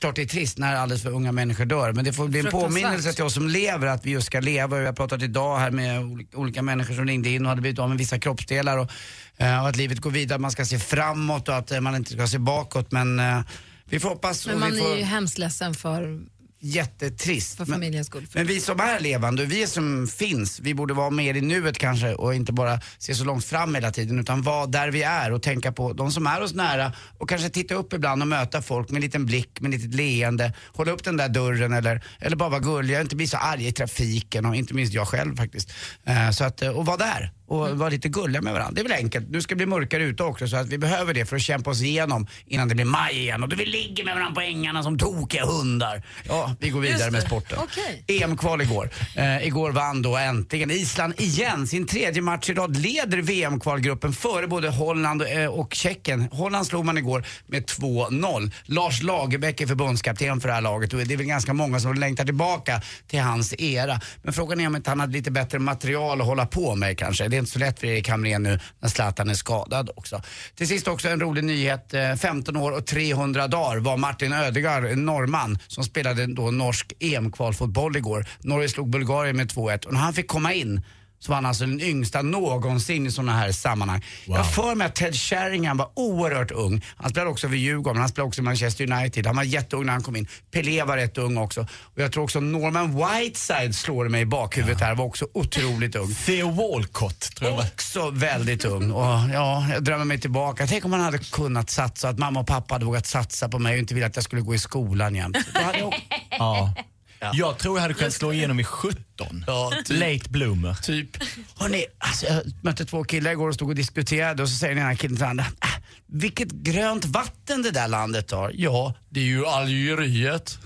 [0.00, 2.50] klart det är trist när alldeles för unga människor dör men det får bli en
[2.50, 4.78] påminnelse till oss som lever att vi just ska leva.
[4.78, 6.00] Vi har pratat idag här med
[6.34, 8.90] olika, människor som ringde in och hade blivit av med vissa kroppsdelar och,
[9.36, 12.12] eh, och att livet går vidare, man ska se framåt och att eh, man inte
[12.12, 13.40] ska se bakåt men eh,
[13.84, 16.20] vi får hoppas Men man vi får är ju hemskt ledsen för,
[16.60, 17.56] jättetrist.
[17.56, 18.26] för Men- familjens skull.
[18.34, 22.14] men vi som är levande, vi som finns, vi borde vara mer i nuet kanske
[22.14, 25.42] och inte bara se så långt fram hela tiden utan vara där vi är och
[25.42, 28.90] tänka på de som är oss nära och kanske titta upp ibland och möta folk
[28.90, 32.36] med en liten blick, med ett litet leende, hålla upp den där dörren eller, eller
[32.36, 35.72] bara vara gulliga, inte bli så arga i trafiken och inte minst jag själv faktiskt.
[36.04, 38.72] Eh, så att, eh, och vara där och vara lite gulliga med varandra.
[38.74, 39.30] Det är väl enkelt.
[39.30, 41.70] Nu ska det bli mörkare ute också så att vi behöver det för att kämpa
[41.70, 44.82] oss igenom innan det blir maj igen och då vi ligger med varandra på ängarna
[44.82, 46.02] som tokiga hundar.
[46.28, 47.58] Ja, vi går vidare med sporten.
[47.62, 48.04] Okej.
[48.22, 48.90] EM-kval igår.
[49.16, 52.76] Eh, igår vann då äntligen Island igen sin tredje match i rad.
[52.76, 56.28] Leder VM-kvalgruppen före både Holland eh, och Tjeckien.
[56.32, 58.52] Holland slog man igår med 2-0.
[58.64, 61.94] Lars Lagerbäck är förbundskapten för det här laget och det är väl ganska många som
[61.94, 64.00] längtar tillbaka till hans era.
[64.22, 67.28] Men frågan är om inte han hade lite bättre material att hålla på med kanske.
[67.28, 70.22] Det inte så lätt för Erik Hamrén nu när Zlatan är skadad också.
[70.54, 71.94] Till sist också en rolig nyhet.
[71.94, 76.92] Eh, 15 år och 300 dagar var Martin Ödegaard, en norrman, som spelade då norsk
[77.00, 78.26] EM-kvalfotboll igår.
[78.40, 80.82] Norge slog Bulgarien med 2-1 och när han fick komma in
[81.20, 84.04] så var han alltså den yngsta någonsin i sådana här sammanhang.
[84.24, 86.84] Jag har för mig att Ted Sheringham var oerhört ung.
[86.96, 89.26] Han spelade också för Djurgården, han spelade också i Manchester United.
[89.26, 90.28] Han var jätteung när han kom in.
[90.50, 91.60] Pelé var rätt ung också.
[91.60, 96.14] Och jag tror också Norman Whiteside slår mig i bakhuvudet här, var också otroligt ung.
[96.26, 97.58] Theo Walcott tror jag.
[97.58, 98.90] Också väldigt ung.
[98.90, 99.04] Och
[99.34, 100.66] ja, jag drömmer mig tillbaka.
[100.66, 103.72] Tänk om man hade kunnat satsa, att mamma och pappa hade vågat satsa på mig
[103.72, 105.36] och inte ville att jag skulle gå i skolan jämt.
[105.54, 106.82] Jag också...
[107.20, 107.30] Ja.
[107.34, 109.44] Jag tror jag hade kunnat slå igenom i 17.
[109.46, 110.00] Ja, typ.
[110.00, 110.74] Late bloomer.
[110.74, 111.16] Typ.
[111.56, 114.84] Hörrni, alltså, jag mötte två killar igår och stod och diskuterade och så säger den
[114.84, 118.52] ena killen till den andra, äh, vilket grönt vatten det där landet har.
[118.54, 120.58] Ja, det är ju Algeriet.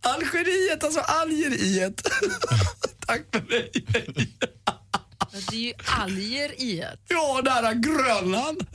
[0.00, 2.02] Algeriet, alltså Algeriet.
[3.06, 3.70] Tack för mig.
[5.50, 7.00] Det är ju alger i ett.
[7.08, 8.66] Ja, nära Grönland.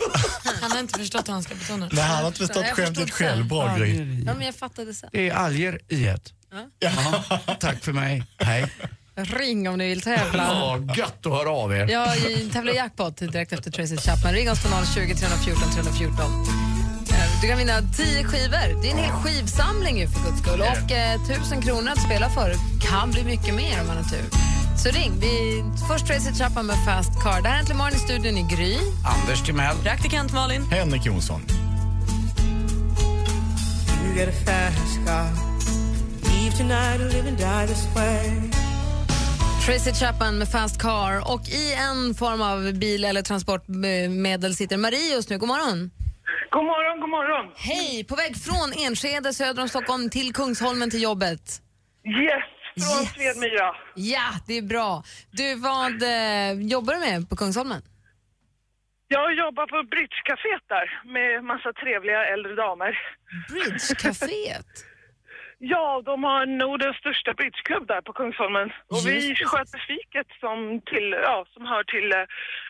[0.60, 2.96] Han har inte förstått hur han ska betona Nej, han har inte förstått Jag skämtet
[2.96, 3.48] förstod själv.
[3.48, 4.22] Bra Gry.
[4.26, 5.08] Ja, men jag fattade sen.
[5.12, 6.32] Det är alger i ett.
[6.52, 6.68] Ja.
[6.78, 8.24] Ja, tack för mig.
[8.38, 8.72] Hej.
[9.14, 10.42] Ring om ni vill tävla.
[10.42, 11.86] Ja, gött att höra av er.
[11.90, 14.32] Ja, i tävlar i jackpot direkt efter Tracy Chapman.
[14.32, 16.24] Ring oss på 020 314 314.
[17.10, 18.82] Eh, Du kan vinna 10 skivor.
[18.82, 20.60] Det är en hel skivsamling ju för guds skull.
[20.60, 22.54] Och eh, 1000 kronor att spela för.
[22.90, 24.55] Kan bli mycket mer om man har tur.
[24.78, 25.12] Så ring.
[25.20, 27.42] Vi, först Tracy Chapman med Fast Car.
[27.42, 28.76] Det här är Äntligen morgon i studion i Gry.
[29.04, 29.76] Anders Timell.
[29.82, 30.62] Praktikant Malin.
[30.70, 31.40] Henrik Jonsson.
[34.04, 35.28] You get a fast car.
[36.22, 38.30] Leave tonight or live and die this way.
[39.66, 41.32] Tracy Chapman med Fast Car.
[41.32, 45.38] Och i en form av bil eller transportmedel sitter Marie just nu.
[45.38, 45.90] God morgon.
[46.50, 47.52] God morgon, god morgon.
[47.56, 48.04] Hej!
[48.04, 51.62] På väg från Enskede söder om Stockholm till Kungsholmen till jobbet.
[52.06, 52.44] Yes,
[52.80, 53.76] från Svedmyra.
[53.94, 55.02] Ja, det är bra.
[55.30, 57.82] Du, vad eh, jobbar du med på Kungsholmen?
[59.08, 62.98] Jag jobbar på Bridgecaféet där med massa trevliga äldre damer.
[63.50, 64.66] Bridgecaféet?
[65.58, 68.68] ja, de har Nordens största bridgeklubb där på Kungsholmen.
[68.88, 69.46] Och vi Just det.
[69.46, 72.24] sköter fiket som, till, ja, som hör till uh,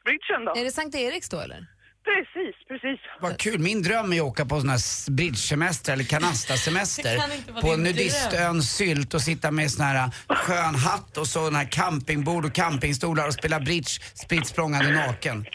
[0.04, 0.50] bridgen då.
[0.60, 1.66] Är det Sankt Eriks då eller?
[2.06, 3.00] Precis, precis.
[3.20, 3.58] Vad kul.
[3.58, 7.16] Min dröm är att åka på sån här bridgesemester eller kanastasemester.
[7.46, 12.44] Kan på nudistön Sylt och sitta med sån här skön hatt och sån här campingbord
[12.44, 15.46] och campingstolar och spela bridge spritt språngande naken.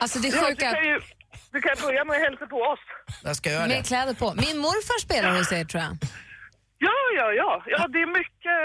[0.00, 0.70] Alltså det Ja, du, sjuka...
[0.72, 1.00] kan ju,
[1.52, 2.80] du kan börja med att hälsa på oss.
[3.22, 3.74] Jag ska göra det.
[3.74, 4.34] Med kläder på.
[4.34, 5.96] Min morfar spelar hos er tror jag.
[6.78, 7.62] Ja, ja, ja.
[7.66, 8.60] Ja, det är mycket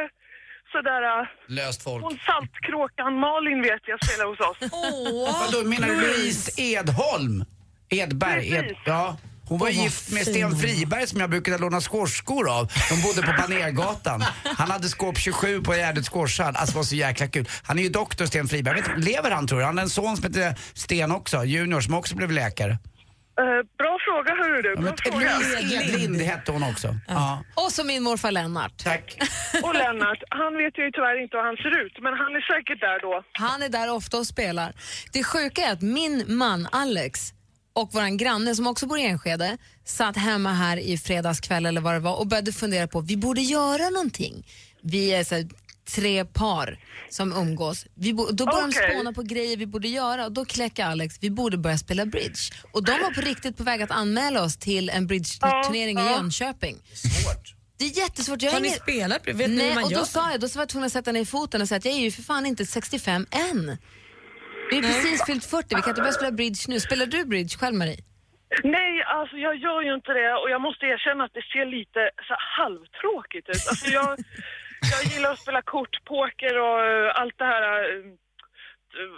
[0.71, 1.01] sådär...
[1.21, 2.03] uh, Löst folk.
[2.03, 4.57] Hon Saltkråkan Malin vet jag spelar hos oss.
[5.51, 7.45] Vadå, menar du Louise Edholm?
[7.89, 8.55] Edberg?
[8.55, 9.17] Ed, ja.
[9.49, 10.33] Hon var Åh, vad gift med fin.
[10.33, 12.71] Sten Friberg som jag brukade låna squashskor av.
[12.89, 14.23] De bodde på Banergatan.
[14.43, 16.55] Han hade skåp 27 på Gärdets squashhall.
[16.55, 17.49] Alltså det var så jäkla kul.
[17.63, 18.77] Han är ju doktor Sten Friberg.
[18.77, 19.67] Jag vet, inte, lever han tror jag?
[19.67, 22.77] Han har en son som heter Sten också, junior, som också blev läkare.
[23.39, 24.69] Eh, bra fråga hörru du.
[24.69, 25.37] Ja, Bra men fråga.
[25.37, 26.95] Louise Edlind hette hon också.
[27.07, 27.43] Ja.
[27.55, 28.83] Och så min morfar Lennart.
[28.83, 29.17] Tack.
[29.63, 32.79] Och Lennart, han vet ju tyvärr inte hur han ser ut, men han är säkert
[32.79, 33.23] där då.
[33.31, 34.73] Han är där ofta och spelar.
[35.13, 37.33] Det sjuka är att min man Alex
[37.73, 41.93] och vår granne som också bor i Enskede satt hemma här i fredagskväll eller vad
[41.93, 44.45] det var och började fundera på vi borde göra någonting.
[44.81, 45.45] Vi är så här,
[45.95, 46.77] tre par
[47.09, 47.85] som umgås.
[47.95, 48.87] Vi bo- då började Okej.
[48.89, 52.05] de spåna på grejer vi borde göra och då kläcker Alex, vi borde börja spela
[52.05, 52.39] bridge.
[52.73, 56.11] Och de var på riktigt på väg att anmäla oss till en bridge-turnering i ja.
[56.11, 56.75] Jönköping.
[56.93, 57.55] Svårt.
[57.77, 58.41] Det är jättesvårt.
[58.41, 59.27] Jag Har ni spelat?
[59.27, 59.99] Vet ni Nej, hur man och gör?
[59.99, 61.93] då sa jag, då var jag tvungen att sätta ner foten och säga att jag
[61.93, 63.77] är ju för fan inte 65 än.
[64.71, 66.79] Vi är precis fyllt 40, vi kan inte börja spela bridge nu.
[66.79, 68.03] Spelar du bridge själv Marie?
[68.63, 72.01] Nej, alltså jag gör ju inte det och jag måste erkänna att det ser lite
[72.27, 73.63] så halvtråkigt ut.
[73.69, 74.09] Alltså jag,
[74.81, 77.63] jag gillar att spela kort, poker och eh, allt det här.
[77.83, 78.05] eh,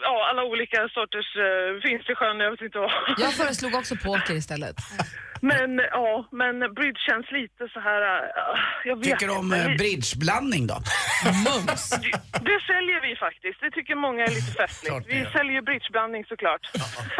[0.03, 2.91] Ja, alla olika sorters uh, finns i sjön, jag vet inte vad.
[3.17, 4.75] Jag föreslog också poker istället.
[5.41, 8.01] Men ja, men bridge känns lite så här...
[8.01, 9.57] eh, jag vet Tycker du om inte.
[9.71, 10.77] eh, bridgeblandning då?
[11.45, 11.89] Mums.
[11.89, 12.11] Det,
[12.49, 13.57] det säljer vi faktiskt.
[13.65, 15.05] Det tycker många är lite festligt.
[15.07, 16.63] Vi säljer ju bridgeblandning såklart.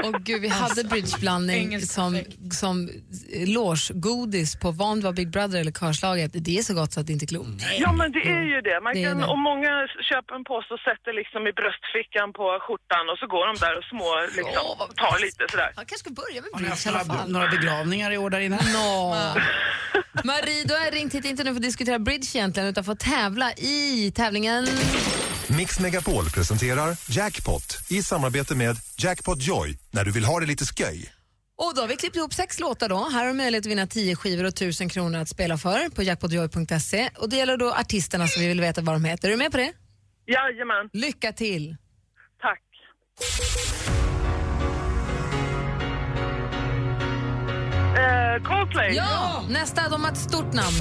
[0.03, 2.09] Och gud, vi hade bridgeblandning som,
[2.51, 2.75] som
[3.55, 6.31] logegodis på van Big Brother eller Körslaget.
[6.33, 7.49] Det är så gott så att det inte är klokt.
[7.85, 8.77] Ja men det är ju det.
[8.83, 9.25] Man Det kan, det.
[9.25, 9.71] Och många
[10.09, 13.73] köper en påse och sätter liksom i bröstfickan på skjortan och så går de där
[13.79, 14.65] och små liksom,
[15.03, 15.69] tar lite sådär.
[15.75, 17.31] Jag kanske ska börja med bridge i alla några, fall.
[17.35, 18.59] några begravningar i år där inne?
[18.73, 19.15] Nå.
[20.23, 22.99] Marie, du har ringt hit inte nu för att diskutera bridge egentligen utan för att
[22.99, 24.67] tävla i tävlingen
[25.57, 30.65] Mix Megapol presenterar Jackpot i samarbete med Jackpot Joy när du vill ha det lite
[30.65, 31.13] sköj.
[31.57, 33.09] Och då har vi klippt ihop sex låtar då.
[33.09, 36.03] Här har du möjlighet att vinna 10 skivor och 1000 kronor att spela för på
[36.03, 37.09] jackpotjoy.se.
[37.17, 39.27] Och det gäller då artisterna som vi vill veta vad de heter.
[39.27, 39.73] Är du med på det?
[40.25, 40.89] Jajamän.
[40.93, 41.75] Lycka till!
[42.41, 42.61] Tack.
[48.11, 48.95] Eh, Coldplay.
[48.95, 49.43] Ja!
[49.49, 50.75] Nästa, de har ett stort namn.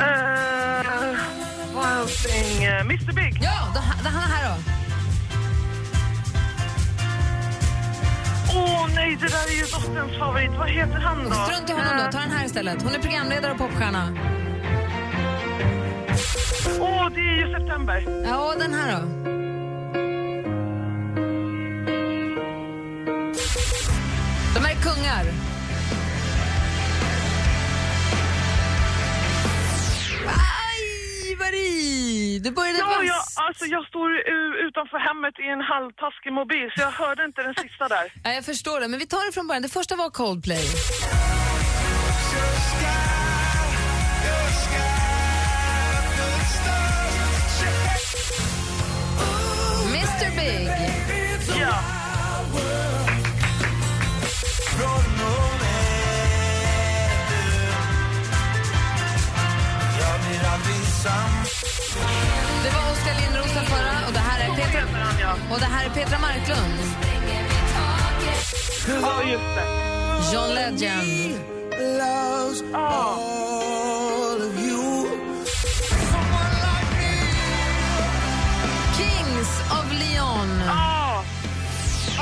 [0.00, 1.10] Eh,
[1.74, 2.64] Wild Thing.
[2.64, 3.38] eh, Mr Big.
[3.42, 4.54] Ja, då, det han är här då.
[8.58, 10.50] Åh nej, det där är ju dotterns favorit.
[10.58, 11.30] Vad heter han då?
[11.34, 12.82] Strunt i honom då, ta den här istället.
[12.82, 14.08] Hon är programledare och popstjärna.
[16.80, 18.04] Åh, det är ju September.
[18.26, 19.28] Ja, och den här då.
[24.82, 25.24] Kungar.
[30.26, 32.38] Aj, Marie!
[32.38, 34.08] Du började Ja, jag, alltså jag står
[34.68, 38.12] utanför hemmet i en halvtaskig mobil så jag hörde inte den sista där.
[38.24, 39.62] Ja, jag förstår det, men vi tar det från början.
[39.62, 40.64] Det första var Coldplay.
[61.02, 64.82] Det var Oskar Lindros den förra och det här är Petra,
[65.54, 66.78] och det här är Petra Marklund.
[69.02, 70.34] Ja, just det.
[70.34, 71.58] John Legend.
[72.58, 73.97] Kings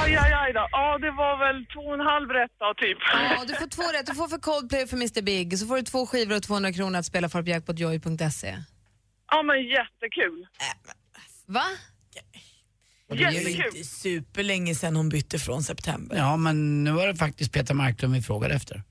[0.02, 0.68] Aj, aj, aj då.
[0.72, 2.98] Ja, det var väl två och en halv rätt då, typ.
[3.12, 4.06] Ja, du får två rätt.
[4.06, 5.58] Du får för Coldplay och för Mr Big.
[5.58, 8.56] Så får du två skivor och 200 kronor att spela för på jackpotjoy.se.
[9.30, 10.46] Ja, men jättekul.
[11.46, 11.64] Va?
[13.08, 16.16] Det är ju inte superlänge sedan hon bytte från september.
[16.16, 18.82] Ja, men nu var det faktiskt Peter Marklund vi frågade efter.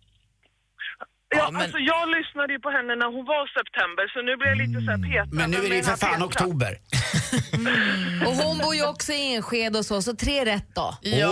[1.29, 4.57] Ja, alltså jag lyssnade ju på henne när hon var september, så nu blir jag
[4.57, 5.35] lite så här petad.
[5.35, 6.77] Men nu är det ju för fan oktober.
[8.27, 10.97] Och hon bor ju också i Enskede och så, så tre rätt då.
[11.01, 11.31] Ja!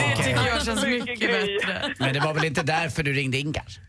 [0.00, 0.24] Det Okej.
[0.24, 1.94] tycker jag känns mycket bättre.
[1.98, 3.80] Men det var väl inte därför du ringde in kanske?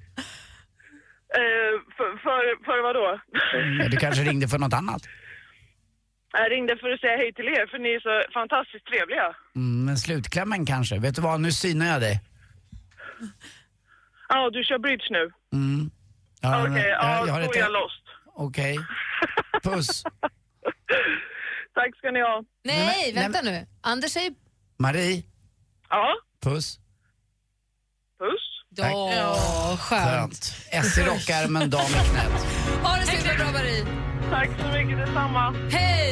[1.41, 3.19] Eh, för, för, för vad då?
[3.89, 5.01] Du kanske ringde för något annat?
[6.31, 9.35] Jag ringde för att säga hej till er, för ni är så fantastiskt trevliga.
[9.55, 10.99] Mm, men slutklämmen kanske.
[10.99, 12.19] Vet du vad, nu synar jag dig.
[14.29, 15.31] Ja, du kör bridge nu?
[15.53, 15.91] Mm.
[16.41, 18.03] Ja, Okej, men- ja, då är jag lost.
[18.35, 18.77] Okej.
[19.63, 20.03] Puss.
[21.75, 22.43] Tack ska ni ha.
[22.63, 23.67] Nej, vänta nu.
[23.81, 24.33] Anders säger
[24.79, 25.23] Marie.
[25.89, 26.07] Ja?
[26.43, 26.79] Puss.
[28.19, 28.49] Puss.
[28.75, 30.55] Ja, skönt.
[30.71, 32.45] S i rockärmen, dam i knät.
[32.83, 33.85] Ha det superbra Marie.
[34.29, 35.51] Tack så mycket, detsamma.
[35.71, 36.11] Hej!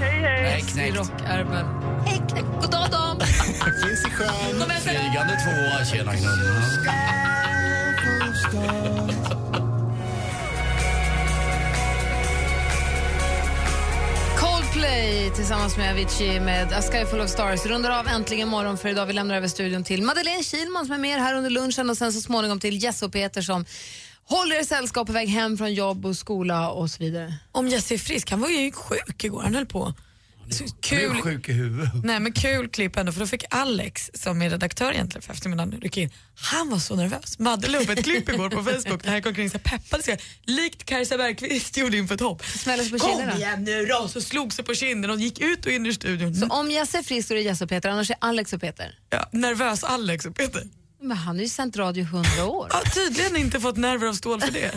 [0.00, 0.64] Hej, hej.
[0.76, 1.66] Nej, I rockärmen.
[2.06, 2.46] Hej, knäckt.
[2.60, 3.20] God dag, dam.
[3.20, 4.70] Finns i sjön.
[4.80, 6.62] Flygande tvåa, tjena knullen.
[14.38, 18.88] Coldplay tillsammans med Avicii med A Sky Full of Stars rundar av äntligen morgon för
[18.88, 19.06] idag.
[19.06, 22.12] Vi lämnar över studion till Madeleine Kilman som är med här under lunchen och sen
[22.12, 23.64] så småningom till Jesse och Peter som
[24.24, 27.34] håller er sällskap på väg hem från jobb och skola och så vidare.
[27.52, 29.94] Om Jesse är frisk, han var ju sjuk igår, han höll på.
[30.52, 31.90] Så Du är kul, sjuk i huvudet.
[32.04, 35.80] nej, men kul klipp ändå för då fick Alex som är redaktör egentligen för eftermiddagen
[35.80, 36.10] rycka in.
[36.34, 37.38] Han var så nervös.
[37.38, 40.02] Madde la upp ett klipp igår på Facebook där han gick omkring så här peppade
[40.02, 42.44] sig likt Kajsa Bergqvist gjorde inför ett hopp.
[42.44, 43.36] Smällde sig på Kom kinderna.
[43.36, 44.08] igen nu då!
[44.08, 46.34] Så slog sig på kinden och gick ut och in i studion.
[46.34, 48.60] Så om Jess är frisk så är det Jess och Peter, annars är Alex och
[48.60, 48.98] Peter.
[49.10, 50.62] Ja, nervös Alex och Peter.
[51.02, 52.68] Men han har ju sänt radio i hundra år.
[52.72, 54.72] Ja, tydligen inte fått nerver av stål för det.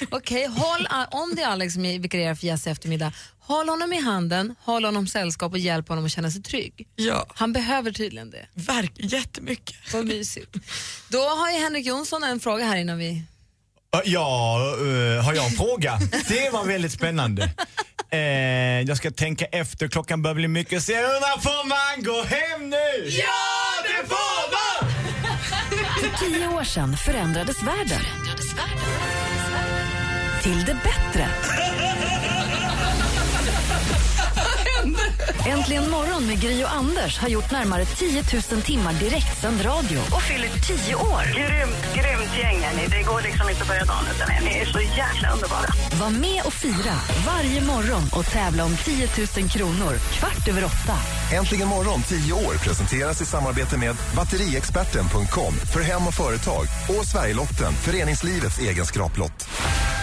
[0.10, 4.00] Okej, håll, om det är Alex som vikarierar för Jess i eftermiddag, håll honom i
[4.00, 6.88] handen, håll honom sällskap och hjälp honom att känna sig trygg.
[6.96, 7.26] Ja.
[7.34, 8.46] Han behöver tydligen det.
[8.54, 9.76] Verk, jättemycket.
[9.92, 10.56] Vad mysigt.
[11.08, 13.22] Då har ju Henrik Jonsson en fråga här innan vi...
[14.04, 15.98] Ja, eh, har jag en fråga?
[16.28, 17.50] Det var väldigt spännande.
[18.10, 18.18] Eh,
[18.88, 20.82] jag ska tänka efter, klockan börjar bli mycket.
[20.82, 23.08] Så jag undrar, får man gå hem nu?
[23.08, 23.79] Ja,
[26.20, 28.00] tio år sedan förändrades världen.
[30.42, 31.28] Till det bättre.
[35.46, 40.22] Äntligen morgon med Gry och Anders har gjort närmare 10 000 timmar direktsänd radio och
[40.22, 41.22] fyller 10 år.
[41.34, 42.86] Grymt, grymt gäng är ni.
[42.86, 44.40] Det går liksom inte att börja dagen utan er.
[44.44, 45.66] Ni är så jäkla underbara.
[46.00, 50.96] Var med och fira varje morgon och tävla om 10 000 kronor kvart över åtta.
[51.32, 57.72] Äntligen morgon 10 år presenteras i samarbete med batteriexperten.com för hem och företag och Sverigelotten,
[57.72, 59.48] föreningslivets egen skraplott.